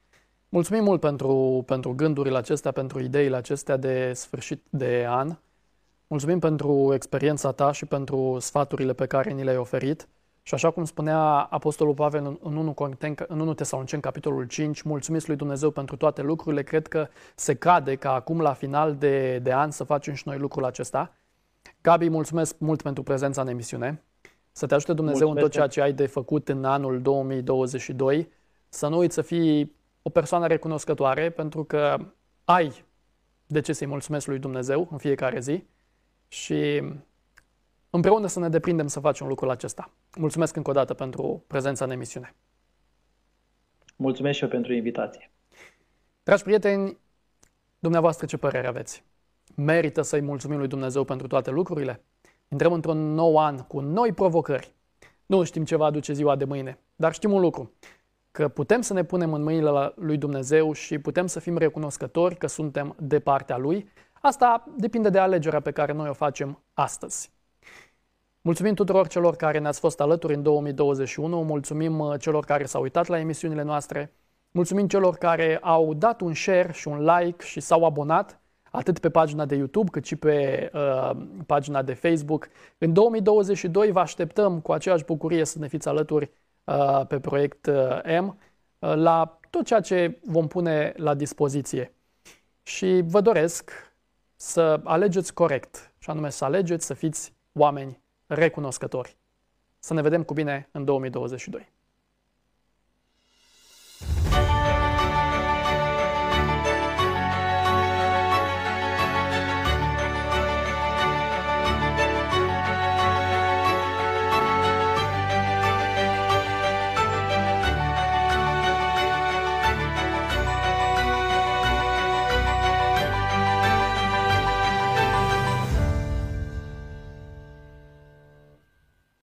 Mulțumim 0.50 0.84
mult 0.84 1.00
pentru, 1.00 1.64
pentru 1.66 1.94
gândurile 1.94 2.38
acestea, 2.38 2.72
pentru 2.72 3.00
ideile 3.00 3.36
acestea 3.36 3.78
de 3.78 4.14
sfârșit 4.14 4.64
de 4.70 5.06
an. 5.08 5.38
Mulțumim 6.08 6.40
pentru 6.40 6.94
experiența 6.94 7.52
ta 7.52 7.72
și 7.72 7.86
pentru 7.86 8.40
sfaturile 8.40 8.94
pe 8.94 9.06
care 9.06 9.32
ni 9.32 9.44
le-ai 9.44 9.58
oferit. 9.58 10.08
Și 10.48 10.54
așa 10.54 10.72
cum 10.72 10.86
spunea 10.86 11.20
Apostolul 11.40 11.94
Pavel 11.94 12.38
în 12.42 12.56
1, 12.56 12.74
în 13.28 13.40
1 13.40 13.54
Tesalonicen, 13.54 14.00
capitolul 14.00 14.48
5, 14.48 14.82
mulțumiți 14.82 15.28
lui 15.28 15.36
Dumnezeu 15.36 15.72
pentru 15.72 15.96
toate 15.96 16.22
lucrurile, 16.22 16.64
cred 16.64 16.88
că 16.88 17.08
se 17.36 17.54
cade 17.54 17.96
ca 17.96 18.14
acum 18.14 18.42
la 18.42 18.54
final 18.54 18.96
de, 18.96 19.40
de 19.40 19.54
an 19.54 19.72
să 19.72 19.84
facem 19.84 20.14
și 20.14 20.24
noi 20.28 20.38
lucrul 20.38 20.66
acesta. 20.66 21.14
Gabi, 21.82 22.10
mulțumesc 22.10 22.56
mult 22.60 22.82
pentru 22.82 23.04
prezența 23.04 23.42
în 23.42 23.48
emisiune. 23.48 24.04
Să 24.52 24.66
te 24.66 24.74
ajute 24.74 24.94
Dumnezeu 24.94 25.28
mulțumesc. 25.28 25.56
în 25.56 25.62
tot 25.62 25.72
ceea 25.72 25.86
ce 25.86 25.92
ai 25.92 25.94
de 25.94 26.08
făcut 26.08 26.50
în 26.50 26.66
anul 26.66 27.02
2022 27.02 28.30
să 28.70 28.88
nu 28.88 28.98
uiți 28.98 29.14
să 29.14 29.22
fii 29.22 29.76
o 30.02 30.10
persoană 30.10 30.48
recunoscătoare 30.48 31.30
pentru 31.30 31.64
că 31.64 31.98
ai 32.44 32.86
de 33.48 33.62
ce 33.62 33.74
să-i 33.74 33.88
mulțumesc 33.88 34.28
lui 34.28 34.40
Dumnezeu 34.40 34.88
în 34.92 34.98
fiecare 34.98 35.40
zi 35.40 35.64
și 36.28 36.84
împreună 37.96 38.28
să 38.28 38.40
ne 38.40 38.50
deprindem 38.50 38.88
să 38.88 39.00
facem 39.00 39.28
lucrul 39.28 39.50
acesta. 39.50 39.92
Mulțumesc 40.18 40.56
încă 40.56 40.70
o 40.70 40.74
dată 40.74 40.94
pentru 40.94 41.44
prezența 41.48 41.86
în 41.86 41.92
emisiune. 41.92 42.36
Mulțumesc 43.96 44.38
și 44.38 44.44
eu 44.44 44.50
pentru 44.50 44.74
invitație. 44.74 45.32
Dragi 46.24 46.44
prieteni, 46.44 46.98
dumneavoastră 47.80 48.26
ce 48.26 48.38
părere 48.38 48.68
aveți? 48.68 49.04
Merită 49.56 50.02
să-i 50.02 50.22
mulțumim 50.22 50.58
lui 50.58 50.68
Dumnezeu 50.68 51.04
pentru 51.04 51.28
toate 51.28 51.50
lucrurile? 51.50 52.04
Intrăm 52.48 52.74
într-un 52.74 53.14
nou 53.14 53.38
an 53.38 53.58
cu 53.58 53.80
noi 53.80 54.12
provocări. 54.12 54.74
Nu 55.26 55.44
știm 55.44 55.66
ce 55.66 55.76
va 55.76 55.86
aduce 55.86 56.14
ziua 56.14 56.36
de 56.36 56.46
mâine, 56.46 56.80
dar 56.96 57.14
știm 57.14 57.32
un 57.32 57.42
lucru, 57.42 57.74
că 58.32 58.48
putem 58.48 58.82
să 58.82 58.94
ne 58.94 59.04
punem 59.04 59.34
în 59.34 59.44
mâinile 59.44 59.94
lui 59.96 60.18
Dumnezeu 60.18 60.74
și 60.74 61.00
putem 61.00 61.28
să 61.28 61.40
fim 61.40 61.58
recunoscători 61.58 62.36
că 62.36 62.48
suntem 62.48 62.96
de 63.00 63.20
partea 63.20 63.58
Lui. 63.58 63.90
Asta 64.22 64.64
depinde 64.78 65.10
de 65.10 65.20
alegerea 65.20 65.60
pe 65.60 65.72
care 65.72 65.94
noi 65.94 66.10
o 66.10 66.14
facem 66.14 66.64
astăzi. 66.74 67.35
Mulțumim 68.46 68.74
tuturor 68.74 69.08
celor 69.08 69.36
care 69.36 69.60
ne-ați 69.60 69.80
fost 69.80 70.00
alături 70.00 70.34
în 70.34 70.44
2021, 70.44 71.44
mulțumim 71.44 72.00
uh, 72.00 72.20
celor 72.20 72.46
care 72.46 72.66
s-au 72.66 72.82
uitat 72.82 73.08
la 73.08 73.20
emisiunile 73.20 73.62
noastre, 73.62 74.14
mulțumim 74.52 74.88
celor 74.88 75.16
care 75.16 75.58
au 75.62 75.94
dat 75.94 76.22
un 76.22 76.34
share 76.34 76.72
și 76.74 76.88
un 76.88 77.04
like 77.04 77.46
și 77.46 77.60
s-au 77.60 77.86
abonat 77.86 78.42
atât 78.72 79.00
pe 79.00 79.10
pagina 79.10 79.46
de 79.46 79.56
YouTube 79.56 79.90
cât 79.92 80.06
și 80.06 80.16
pe 80.16 80.70
uh, 80.74 81.12
pagina 81.46 81.82
de 81.82 81.94
Facebook. 81.94 82.48
În 82.78 82.94
2022 82.94 83.92
vă 83.92 84.00
așteptăm 84.00 84.60
cu 84.60 84.72
aceeași 84.72 85.06
bucurie 85.06 85.46
să 85.46 85.60
ne 85.60 85.68
fiți 85.68 85.88
alături 85.88 86.32
uh, 86.64 87.02
pe 87.08 87.20
proiect 87.20 87.66
uh, 87.66 88.20
M 88.22 88.28
uh, 88.80 88.94
la 88.96 89.40
tot 89.50 89.66
ceea 89.66 89.80
ce 89.80 90.20
vom 90.24 90.48
pune 90.48 90.94
la 90.96 91.14
dispoziție. 91.14 91.94
Și 92.64 93.04
vă 93.06 93.22
doresc 93.22 93.72
să 94.36 94.82
alegeți 94.84 95.34
corect, 95.34 95.94
și 95.98 96.10
anume 96.10 96.30
să 96.30 96.46
alegeți 96.46 96.86
să 96.86 96.94
fiți 96.94 97.34
oameni 97.54 98.04
recunoscători. 98.28 99.18
Să 99.80 99.94
ne 99.94 100.02
vedem 100.02 100.24
cu 100.24 100.34
bine 100.34 100.70
în 100.72 100.86
2022. 100.86 101.74